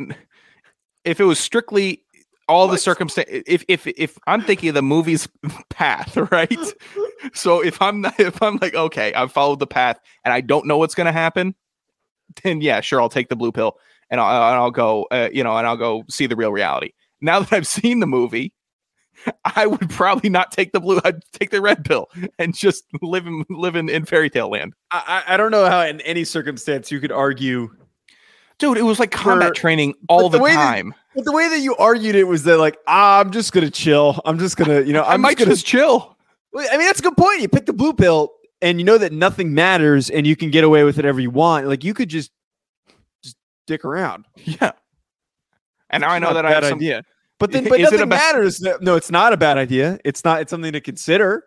If 1.05 1.19
it 1.19 1.25
was 1.25 1.41
strictly 1.41 2.05
all 2.49 2.69
the 2.69 2.79
circumstance, 2.79 3.29
if 3.29 3.65
if 3.67 3.87
if 3.87 4.19
I'm 4.27 4.43
thinking 4.43 4.69
of 4.69 4.75
the 4.75 4.83
movie's 4.83 5.29
path, 5.71 6.17
right? 6.31 6.59
so 7.33 7.61
if 7.61 7.81
I'm 7.81 8.03
not, 8.03 8.21
if 8.21 8.41
I'm 8.43 8.59
like, 8.61 8.75
okay, 8.75 9.13
I've 9.15 9.33
followed 9.33 9.59
the 9.59 9.67
path 9.67 9.99
and 10.25 10.35
I 10.35 10.41
don't 10.41 10.67
know 10.67 10.79
what's 10.79 10.95
going 10.95 11.07
to 11.07 11.13
happen, 11.13 11.55
then 12.43 12.61
yeah, 12.61 12.81
sure, 12.81 13.01
I'll 13.01 13.09
take 13.09 13.29
the 13.29 13.37
blue 13.37 13.53
pill 13.53 13.79
and 14.11 14.21
I'll, 14.21 14.53
and 14.53 14.57
I'll 14.57 14.71
go, 14.71 15.07
uh, 15.11 15.29
you 15.33 15.43
know, 15.43 15.57
and 15.57 15.67
I'll 15.67 15.77
go 15.77 16.05
see 16.09 16.27
the 16.27 16.37
real 16.37 16.53
reality. 16.53 16.93
Now 17.21 17.41
that 17.41 17.53
I've 17.53 17.67
seen 17.67 18.01
the 18.01 18.07
movie, 18.07 18.53
I 19.57 19.67
would 19.67 19.91
probably 19.91 20.31
not 20.31 20.53
take 20.53 20.73
the 20.73 20.81
blue. 20.81 21.01
I'd 21.05 21.23
take 21.33 21.51
the 21.51 21.61
red 21.61 21.85
pill 21.85 22.09
and 22.39 22.55
just 22.55 22.85
live 23.03 23.27
in 23.27 23.45
live 23.51 23.77
in, 23.77 23.89
in 23.89 24.05
fairy 24.07 24.31
tale 24.31 24.49
land. 24.51 24.73
I, 24.91 25.23
I 25.29 25.35
I 25.35 25.37
don't 25.37 25.51
know 25.51 25.67
how 25.67 25.83
in 25.83 26.01
any 26.03 26.25
circumstance 26.25 26.91
you 26.91 27.01
could 27.01 27.13
argue 27.13 27.71
Dude, 28.59 28.77
it 28.77 28.83
was 28.83 28.99
like 28.99 29.11
combat 29.11 29.49
For- 29.49 29.55
training 29.55 29.95
all 30.11 30.29
the 30.29 30.37
the, 30.37 30.45
way 30.45 30.51
that- 30.55 30.57
time. 30.57 30.95
But 31.15 31.25
the 31.25 31.33
way 31.33 31.49
that 31.49 31.61
you 31.61 31.75
argued 31.77 32.15
it 32.15 32.25
was 32.25 32.45
that 32.45 32.59
like, 32.59 32.77
ah, 32.87 33.19
I'm 33.21 33.31
just 33.33 33.53
gonna 33.53 33.71
chill. 33.71 34.21
I'm 34.27 34.39
just 34.39 34.57
gonna, 34.57 34.83
you 34.83 34.93
know, 34.93 35.03
I 35.03 35.15
I'm 35.15 35.23
might 35.23 35.39
just 35.39 35.47
gonna. 35.47 35.55
just 35.55 35.67
chill. 35.67 36.17
I 36.57 36.77
mean, 36.77 36.87
that's 36.87 37.01
a 37.01 37.03
good 37.03 37.17
point. 37.17 37.41
You 37.41 37.49
pick 37.49 37.67
the 37.67 37.73
blue 37.73 37.93
pill, 37.95 38.33
and 38.63 38.79
you 38.79 38.85
know 38.85 38.97
that 38.99 39.13
nothing 39.13 39.55
matters, 39.55 40.09
and 40.11 40.27
you 40.27 40.37
can 40.37 40.51
get 40.51 40.63
away 40.63 40.85
with 40.85 40.97
whatever 40.97 41.19
you 41.21 41.31
want. 41.31 41.67
Like 41.69 41.85
you 41.85 41.95
could 41.95 42.09
just, 42.11 42.31
just 43.25 43.37
dick 43.67 43.85
around. 43.85 44.27
Yeah. 44.45 44.73
And 45.91 46.03
now 46.03 46.11
I 46.11 46.19
know 46.19 46.33
that 46.35 46.47
I 46.47 46.51
have 46.53 46.65
some. 46.65 46.79
idea. 46.79 47.03
But 47.39 47.53
then, 47.53 47.65
but 47.65 47.81
Is 47.81 47.89
it 47.89 47.95
a 47.95 48.07
nothing 48.07 48.09
matters. 48.11 48.61
No, 48.61 48.77
no, 48.81 48.97
it's 48.97 49.11
not 49.11 49.33
a 49.33 49.37
bad 49.37 49.57
idea. 49.59 49.99
It's 50.05 50.25
not. 50.25 50.41
It's 50.43 50.51
something 50.51 50.73
to 50.73 50.81
consider. 50.81 51.45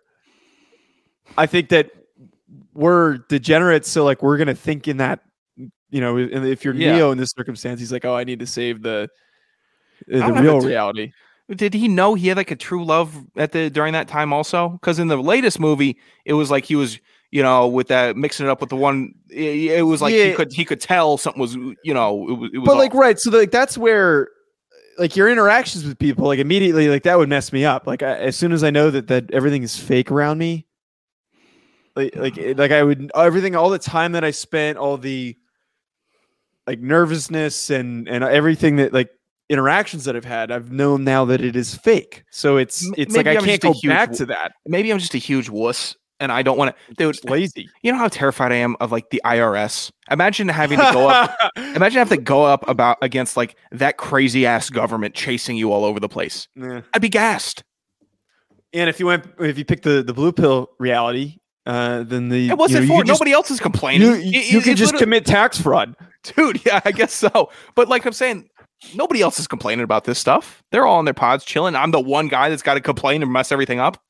I 1.38 1.46
think 1.46 1.70
that 1.70 1.92
we're 2.74 3.20
degenerates, 3.30 3.90
so 3.90 4.04
like 4.04 4.22
we're 4.24 4.38
gonna 4.38 4.56
think 4.56 4.88
in 4.88 4.98
that. 4.98 5.20
You 5.56 6.02
know, 6.02 6.18
if 6.18 6.66
you're 6.66 6.74
Yeah. 6.74 6.96
Neo 6.96 7.12
in 7.12 7.20
this 7.20 7.32
circumstance, 7.38 7.80
he's 7.80 7.92
like, 7.92 8.04
"Oh, 8.06 8.16
I 8.16 8.24
need 8.24 8.40
to 8.40 8.48
save 8.48 8.82
the 8.82 9.08
the 10.08 10.34
real 10.34 10.60
reality." 10.60 11.12
Did 11.50 11.74
he 11.76 11.88
know 11.88 12.16
he 12.16 12.30
had 12.30 12.38
like 12.38 12.50
a 12.52 12.56
true 12.56 12.84
love 12.84 13.16
at 13.36 13.52
the 13.52 13.70
during 13.70 13.94
that 13.94 14.08
time 14.08 14.34
also? 14.34 14.70
Because 14.70 14.98
in 14.98 15.08
the 15.10 15.18
latest 15.18 15.60
movie, 15.60 15.98
it 16.26 16.34
was 16.34 16.50
like 16.50 16.66
he 16.66 16.76
was 16.76 17.00
you 17.34 17.42
know, 17.42 17.68
with 17.68 17.88
that 17.88 18.16
mixing 18.16 18.46
it 18.46 18.50
up 18.50 18.62
with 18.62 18.70
the 18.70 18.76
one. 18.76 19.16
It, 19.28 19.80
it 19.80 19.82
was 19.82 20.04
like 20.04 20.14
he 20.14 20.34
could 20.34 20.54
he 20.54 20.64
could 20.64 20.80
tell 20.80 21.18
something 21.18 21.42
was 21.42 21.56
you 21.56 21.92
know 21.92 22.30
it 22.30 22.34
was. 22.34 22.52
It 22.54 22.60
was 22.60 22.68
but 22.68 22.78
like 22.78 22.94
right 22.94 23.20
so 23.20 23.32
like 23.32 23.50
that's 23.50 23.76
where 23.76 24.30
like 25.00 25.16
your 25.16 25.28
interactions 25.28 25.84
with 25.84 25.98
people 25.98 26.28
like 26.28 26.38
immediately 26.38 26.90
like 26.90 27.02
that 27.02 27.18
would 27.18 27.28
mess 27.28 27.52
me 27.52 27.66
up 27.66 27.88
like 27.88 28.04
I, 28.04 28.14
as 28.18 28.36
soon 28.36 28.52
as 28.52 28.64
i 28.64 28.70
know 28.70 28.92
that 28.92 29.08
that 29.08 29.32
everything 29.32 29.64
is 29.64 29.76
fake 29.76 30.12
around 30.12 30.38
me 30.38 30.68
like 31.96 32.16
like 32.16 32.38
like 32.56 32.72
i 32.72 32.84
would 32.84 33.10
everything 33.16 33.56
all 33.56 33.72
the 33.72 33.80
time 33.80 34.12
that 34.12 34.24
i 34.24 34.30
spent 34.30 34.78
all 34.78 34.98
the 34.98 35.36
like 36.68 36.80
nervousness 36.80 37.72
and 37.72 38.08
and 38.08 38.24
everything 38.24 38.76
that 38.76 38.94
like 38.94 39.10
interactions 39.50 40.06
that 40.06 40.16
i've 40.16 40.26
had 40.26 40.52
i've 40.52 40.72
known 40.72 41.04
now 41.04 41.26
that 41.26 41.42
it 41.42 41.56
is 41.56 41.74
fake 41.74 42.24
so 42.30 42.58
it's 42.58 42.88
it's 42.96 43.16
like 43.16 43.26
maybe 43.26 43.38
i 43.38 43.40
I'm 43.40 43.46
can't 43.46 43.62
just 43.62 43.64
a 43.64 43.74
go 43.74 43.80
huge 43.82 43.92
back 43.92 44.12
to 44.12 44.28
that 44.28 44.52
maybe 44.68 44.92
I'm 44.92 45.00
just 45.00 45.16
a 45.16 45.18
huge 45.18 45.50
wuss 45.50 45.96
and 46.24 46.32
I 46.32 46.42
don't 46.42 46.58
want 46.58 46.76
to. 46.76 46.94
Dude, 46.96 47.16
it's 47.16 47.24
lazy 47.26 47.70
you 47.84 47.92
know 47.92 47.98
how 47.98 48.08
terrified 48.08 48.52
I 48.52 48.56
am 48.56 48.76
of 48.80 48.92
like 48.92 49.10
the 49.12 49.22
IRS. 49.26 49.92
Imagine 50.10 50.48
having 50.48 50.80
to 50.80 50.90
go 50.92 51.08
up. 51.10 51.38
Imagine 51.58 52.00
having 52.00 52.18
to 52.18 52.24
go 52.24 52.44
up 52.44 52.68
about 52.68 52.98
against 53.02 53.38
like 53.38 53.56
that 53.72 53.98
crazy 53.98 54.46
ass 54.46 54.70
government 54.70 55.14
chasing 55.14 55.56
you 55.58 55.72
all 55.72 55.86
over 55.86 56.00
the 56.00 56.10
place. 56.10 56.48
Yeah. 56.56 56.82
I'd 56.94 57.02
be 57.02 57.10
gassed. 57.10 57.64
and 58.74 58.90
if 58.90 59.00
you 59.00 59.06
went 59.06 59.26
if 59.40 59.58
you 59.58 59.66
picked 59.66 59.84
the 59.84 60.02
the 60.04 60.14
blue 60.14 60.32
pill 60.32 60.70
reality 60.80 61.38
uh 61.66 62.04
then 62.04 62.30
the 62.30 62.50
It 62.50 62.58
wasn't 62.58 62.84
you, 62.84 62.90
know, 62.90 62.96
for 62.96 63.02
could 63.02 63.08
just- 63.08 63.20
nobody 63.20 63.32
else 63.34 63.52
is 63.52 63.60
complaining. 63.60 64.08
you, 64.08 64.14
you, 64.16 64.40
it- 64.40 64.52
you 64.52 64.62
could 64.62 64.78
just 64.78 64.96
commit 64.98 65.26
tax 65.26 65.60
fraud 65.62 65.96
dude. 66.36 66.66
Yeah, 66.66 66.80
I 66.86 66.92
guess 66.92 67.14
so. 67.14 67.50
But 67.76 67.90
like 67.90 68.06
I'm 68.06 68.14
saying, 68.14 68.48
nobody 68.96 69.22
else 69.22 69.40
is 69.40 69.48
complaining 69.48 69.84
about 69.84 70.06
this 70.06 70.18
stuff. 70.20 70.64
They're 70.72 70.86
all 70.86 71.00
in 71.00 71.06
their 71.06 71.14
pods 71.14 71.44
chilling. 71.46 71.76
I'm 71.76 71.92
the 71.92 72.00
one 72.00 72.30
guy 72.30 72.50
that's 72.50 72.62
got 72.64 72.76
to 72.76 72.82
complain 72.82 73.22
and 73.24 73.32
mess 73.32 73.52
everything 73.52 73.80
up. 73.80 74.02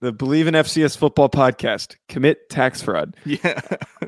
The 0.00 0.12
Bleav 0.12 0.46
in 0.46 0.54
FCS 0.54 0.96
Football 0.96 1.28
podcast. 1.28 1.96
Commit 2.08 2.48
tax 2.48 2.80
fraud. 2.80 3.16
Yeah. 3.24 3.60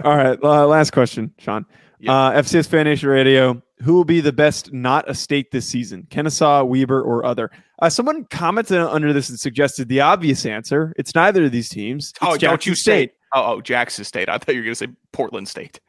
All 0.05 0.17
right. 0.17 0.39
Uh, 0.43 0.67
last 0.67 0.93
question, 0.93 1.35
Sean. 1.39 1.67
Yeah. 1.99 2.13
Uh, 2.13 2.43
FCS 2.43 2.69
Fan 2.69 2.85
Nation 2.85 3.09
Radio. 3.09 3.61
Who 3.83 3.95
will 3.95 4.05
be 4.05 4.21
the 4.21 4.33
best 4.33 4.73
not 4.73 5.09
a 5.11 5.15
state 5.15 5.51
this 5.51 5.67
season? 5.67 6.07
Kennesaw, 6.11 6.65
Weber, 6.65 7.03
or 7.03 7.25
other? 7.25 7.51
Uh, 7.81 7.91
someone 7.91 8.25
commented 8.27 8.79
under 8.79 9.13
this 9.13 9.31
and 9.31 9.41
suggested 9.41 9.89
the 9.89 10.01
obvious 10.01 10.47
answer. 10.47 10.95
It's 10.97 11.15
neither 11.15 11.45
of 11.45 11.53
these 11.53 11.69
teams. 11.69 12.11
It's 12.11 12.19
oh, 12.23 12.27
don't 12.29 12.41
Jackson 12.41 12.71
you 12.71 12.77
say? 12.77 13.11
Oh, 13.35 13.55
oh, 13.55 13.61
Jackson 13.61 14.05
State. 14.05 14.29
I 14.29 14.39
thought 14.39 14.55
you 14.55 14.61
were 14.61 14.65
gonna 14.65 14.75
say 14.75 14.89
Portland 15.13 15.49
State. 15.49 15.81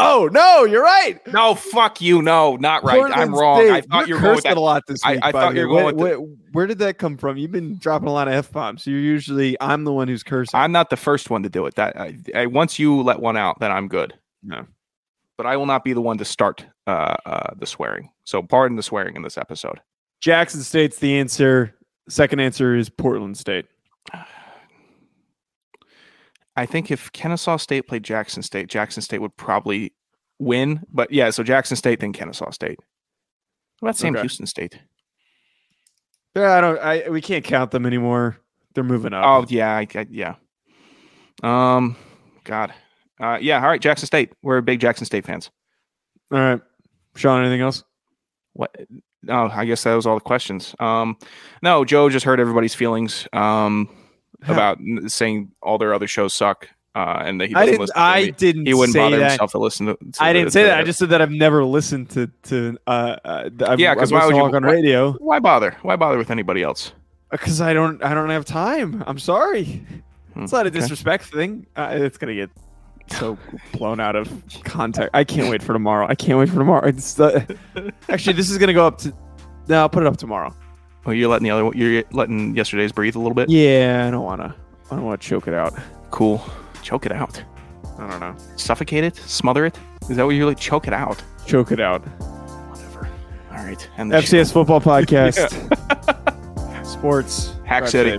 Oh 0.00 0.28
no, 0.32 0.64
you're 0.64 0.82
right. 0.82 1.18
No, 1.32 1.54
fuck 1.56 2.00
you. 2.00 2.22
No, 2.22 2.56
not 2.56 2.84
right. 2.84 3.00
I'm 3.00 3.30
Portland 3.30 3.32
wrong. 3.32 3.70
I 3.70 3.80
thought 3.80 4.06
you 4.06 4.14
You're 4.14 4.22
were 4.22 4.34
cursing 4.36 4.52
a 4.52 4.60
lot 4.60 4.84
this 4.86 5.00
week. 5.04 5.18
I 5.22 5.32
by 5.32 5.40
thought 5.40 5.54
you 5.56 5.62
were 5.62 5.74
going 5.82 5.96
Where, 5.96 6.18
where- 6.20 6.28
where 6.52 6.66
did 6.66 6.78
that 6.78 6.98
come 6.98 7.16
from? 7.18 7.36
You've 7.36 7.52
been 7.52 7.76
dropping 7.78 8.08
a 8.08 8.12
lot 8.12 8.26
of 8.26 8.34
f 8.34 8.50
bombs. 8.52 8.86
You're 8.86 8.98
usually 9.00 9.56
I'm 9.60 9.84
the 9.84 9.92
one 9.92 10.08
who's 10.08 10.22
cursing. 10.22 10.58
I'm 10.58 10.72
not 10.72 10.88
the 10.88 10.96
first 10.96 11.30
one 11.30 11.42
to 11.42 11.48
do 11.48 11.66
it. 11.66 11.74
That 11.74 11.98
I, 12.00 12.16
I, 12.34 12.46
once 12.46 12.78
you 12.78 13.02
let 13.02 13.20
one 13.20 13.36
out, 13.36 13.60
then 13.60 13.70
I'm 13.70 13.86
good. 13.88 14.14
No. 14.42 14.66
But 15.36 15.46
I 15.46 15.56
will 15.56 15.66
not 15.66 15.84
be 15.84 15.92
the 15.92 16.00
one 16.00 16.16
to 16.18 16.24
start 16.24 16.64
uh, 16.86 17.16
uh, 17.26 17.54
the 17.58 17.66
swearing. 17.66 18.10
So 18.24 18.42
pardon 18.42 18.76
the 18.76 18.82
swearing 18.82 19.14
in 19.14 19.22
this 19.22 19.36
episode. 19.36 19.80
Jackson 20.20 20.62
State's 20.62 20.98
the 20.98 21.18
answer. 21.18 21.74
Second 22.08 22.40
answer 22.40 22.74
is 22.74 22.88
Portland 22.88 23.36
State. 23.36 23.66
I 26.58 26.66
think 26.66 26.90
if 26.90 27.12
Kennesaw 27.12 27.56
State 27.56 27.86
played 27.86 28.02
Jackson 28.02 28.42
State, 28.42 28.68
Jackson 28.68 29.02
State 29.02 29.20
would 29.20 29.36
probably 29.36 29.92
win. 30.38 30.82
But 30.92 31.10
yeah, 31.12 31.30
so 31.30 31.42
Jackson 31.42 31.76
State, 31.76 32.00
then 32.00 32.12
Kennesaw 32.12 32.50
State. 32.50 32.78
What 33.80 33.90
about 33.90 33.96
Sam 33.96 34.14
Okay. 34.14 34.22
Houston 34.22 34.46
State? 34.46 34.78
Yeah, 36.34 36.52
I 36.56 36.60
don't. 36.60 36.78
I 36.78 37.08
we 37.08 37.20
can't 37.20 37.44
count 37.44 37.70
them 37.70 37.86
anymore. 37.86 38.38
They're 38.74 38.84
moving 38.84 39.12
up. 39.12 39.24
Oh 39.24 39.46
yeah, 39.48 39.74
I, 39.76 39.86
I, 39.94 40.06
yeah. 40.10 40.34
Um, 41.42 41.96
God, 42.44 42.72
uh, 43.20 43.38
yeah. 43.40 43.60
All 43.62 43.68
right, 43.68 43.80
Jackson 43.80 44.06
State. 44.06 44.32
We're 44.42 44.60
big 44.60 44.80
Jackson 44.80 45.06
State 45.06 45.24
fans. 45.24 45.50
all 46.32 46.38
right, 46.38 46.60
Sean. 47.16 47.40
Anything 47.40 47.60
else? 47.60 47.84
What? 48.52 48.74
No, 49.22 49.48
I 49.52 49.64
guess 49.64 49.82
that 49.84 49.94
was 49.94 50.06
all 50.06 50.14
the 50.14 50.20
questions. 50.20 50.74
Um, 50.78 51.16
no, 51.62 51.84
Joe 51.84 52.08
just 52.08 52.24
hurt 52.24 52.38
everybody's 52.40 52.74
feelings. 52.74 53.26
Um, 53.32 53.88
Huh. 54.44 54.52
about 54.52 54.78
saying 55.08 55.50
all 55.62 55.78
their 55.78 55.92
other 55.94 56.06
shows 56.06 56.32
suck. 56.34 56.68
Uh, 56.94 57.22
and 57.24 57.40
that 57.40 57.48
he 57.48 57.54
I 57.54 57.66
doesn't 57.66 57.72
didn't. 57.72 57.80
listen. 57.80 57.94
To 57.94 58.00
I 58.00 58.22
me. 58.24 58.30
didn't. 58.32 58.66
He 58.66 58.74
wouldn't 58.74 58.92
say 58.94 58.98
bother 59.00 59.18
that. 59.18 59.30
himself 59.32 59.50
to 59.52 59.58
listen 59.58 59.86
to. 59.86 59.94
to 59.94 60.22
I 60.24 60.32
didn't 60.32 60.52
say 60.52 60.62
to 60.62 60.68
that. 60.68 60.78
I 60.78 60.82
just 60.84 60.98
said 60.98 61.10
that 61.10 61.22
I've 61.22 61.30
never 61.30 61.64
listened 61.64 62.10
to 62.10 62.26
to. 62.44 62.76
Uh, 62.88 63.16
uh, 63.24 63.50
I've, 63.66 63.78
Yeah, 63.78 63.92
I've 63.92 63.98
'cause 63.98 64.10
why 64.12 64.26
would 64.26 64.34
you- 64.34 64.42
on 64.42 64.50
why- 64.52 64.58
radio? 64.72 65.12
why 65.14 65.38
bother? 65.38 65.76
Why 65.82 65.94
bother 65.96 66.18
with 66.18 66.30
anybody 66.32 66.62
else? 66.62 66.92
Because 67.30 67.60
I 67.60 67.72
don't. 67.72 68.02
I 68.02 68.14
don't 68.14 68.30
have 68.30 68.44
time. 68.46 69.04
I'm 69.06 69.18
sorry. 69.18 69.84
Hmm, 70.34 70.42
It's 70.44 70.52
not 70.52 70.66
a 70.66 70.70
okay. 70.70 70.80
disrespect 70.80 71.26
thing. 71.26 71.66
Uh, 71.76 71.90
it's 71.92 72.18
gonna 72.18 72.34
get 72.34 72.50
so 73.08 73.38
blown 73.74 74.00
out 74.00 74.16
of 74.16 74.28
context. 74.64 75.10
I 75.14 75.22
can't 75.24 75.50
wait 75.50 75.62
for 75.62 75.74
tomorrow. 75.74 76.06
I 76.08 76.14
can't 76.16 76.38
wait 76.38 76.48
for 76.48 76.56
tomorrow. 76.56 76.86
It's 76.88 77.20
uh, 77.20 77.44
actually 78.08 78.32
this 78.32 78.50
is 78.50 78.58
gonna 78.58 78.72
go 78.72 78.86
up 78.86 78.98
to. 78.98 79.12
No, 79.68 79.80
I'll 79.80 79.88
put 79.88 80.02
it 80.02 80.06
up 80.06 80.16
tomorrow. 80.16 80.52
Oh, 81.08 81.10
you're 81.10 81.28
letting 81.30 81.44
the 81.44 81.50
other. 81.50 81.64
one- 81.64 81.74
You're 81.76 82.02
letting 82.12 82.54
yesterday's 82.54 82.92
breathe 82.92 83.16
a 83.16 83.18
little 83.18 83.32
bit. 83.34 83.48
Yeah, 83.48 84.04
I 84.06 84.10
don't 84.10 84.24
wanna. 84.24 84.54
I 84.90 84.94
don't 84.96 85.04
want 85.06 85.20
to 85.22 85.26
choke 85.26 85.48
it 85.48 85.54
out. 85.54 85.72
Cool. 86.10 86.44
Choke 86.82 87.06
it 87.06 87.12
out. 87.12 87.42
I 87.98 88.06
don't 88.10 88.20
know. 88.20 88.36
Suffocate 88.56 89.04
it. 89.04 89.16
Smother 89.16 89.64
it. 89.64 89.78
Is 90.10 90.16
that 90.18 90.26
what 90.26 90.32
you're 90.34 90.44
like? 90.46 90.58
Choke 90.58 90.86
it 90.86 90.92
out. 90.92 91.22
Choke 91.46 91.72
it 91.72 91.80
out. 91.80 92.02
Whatever. 92.02 93.08
All 93.52 93.64
right. 93.64 93.88
And 93.96 94.12
the 94.12 94.20
show. 94.20 94.36
FCS 94.36 94.52
football 94.52 94.80
podcast. 94.92 95.48
Sports. 96.86 97.54
Hack 97.64 97.88
City. 97.88 98.18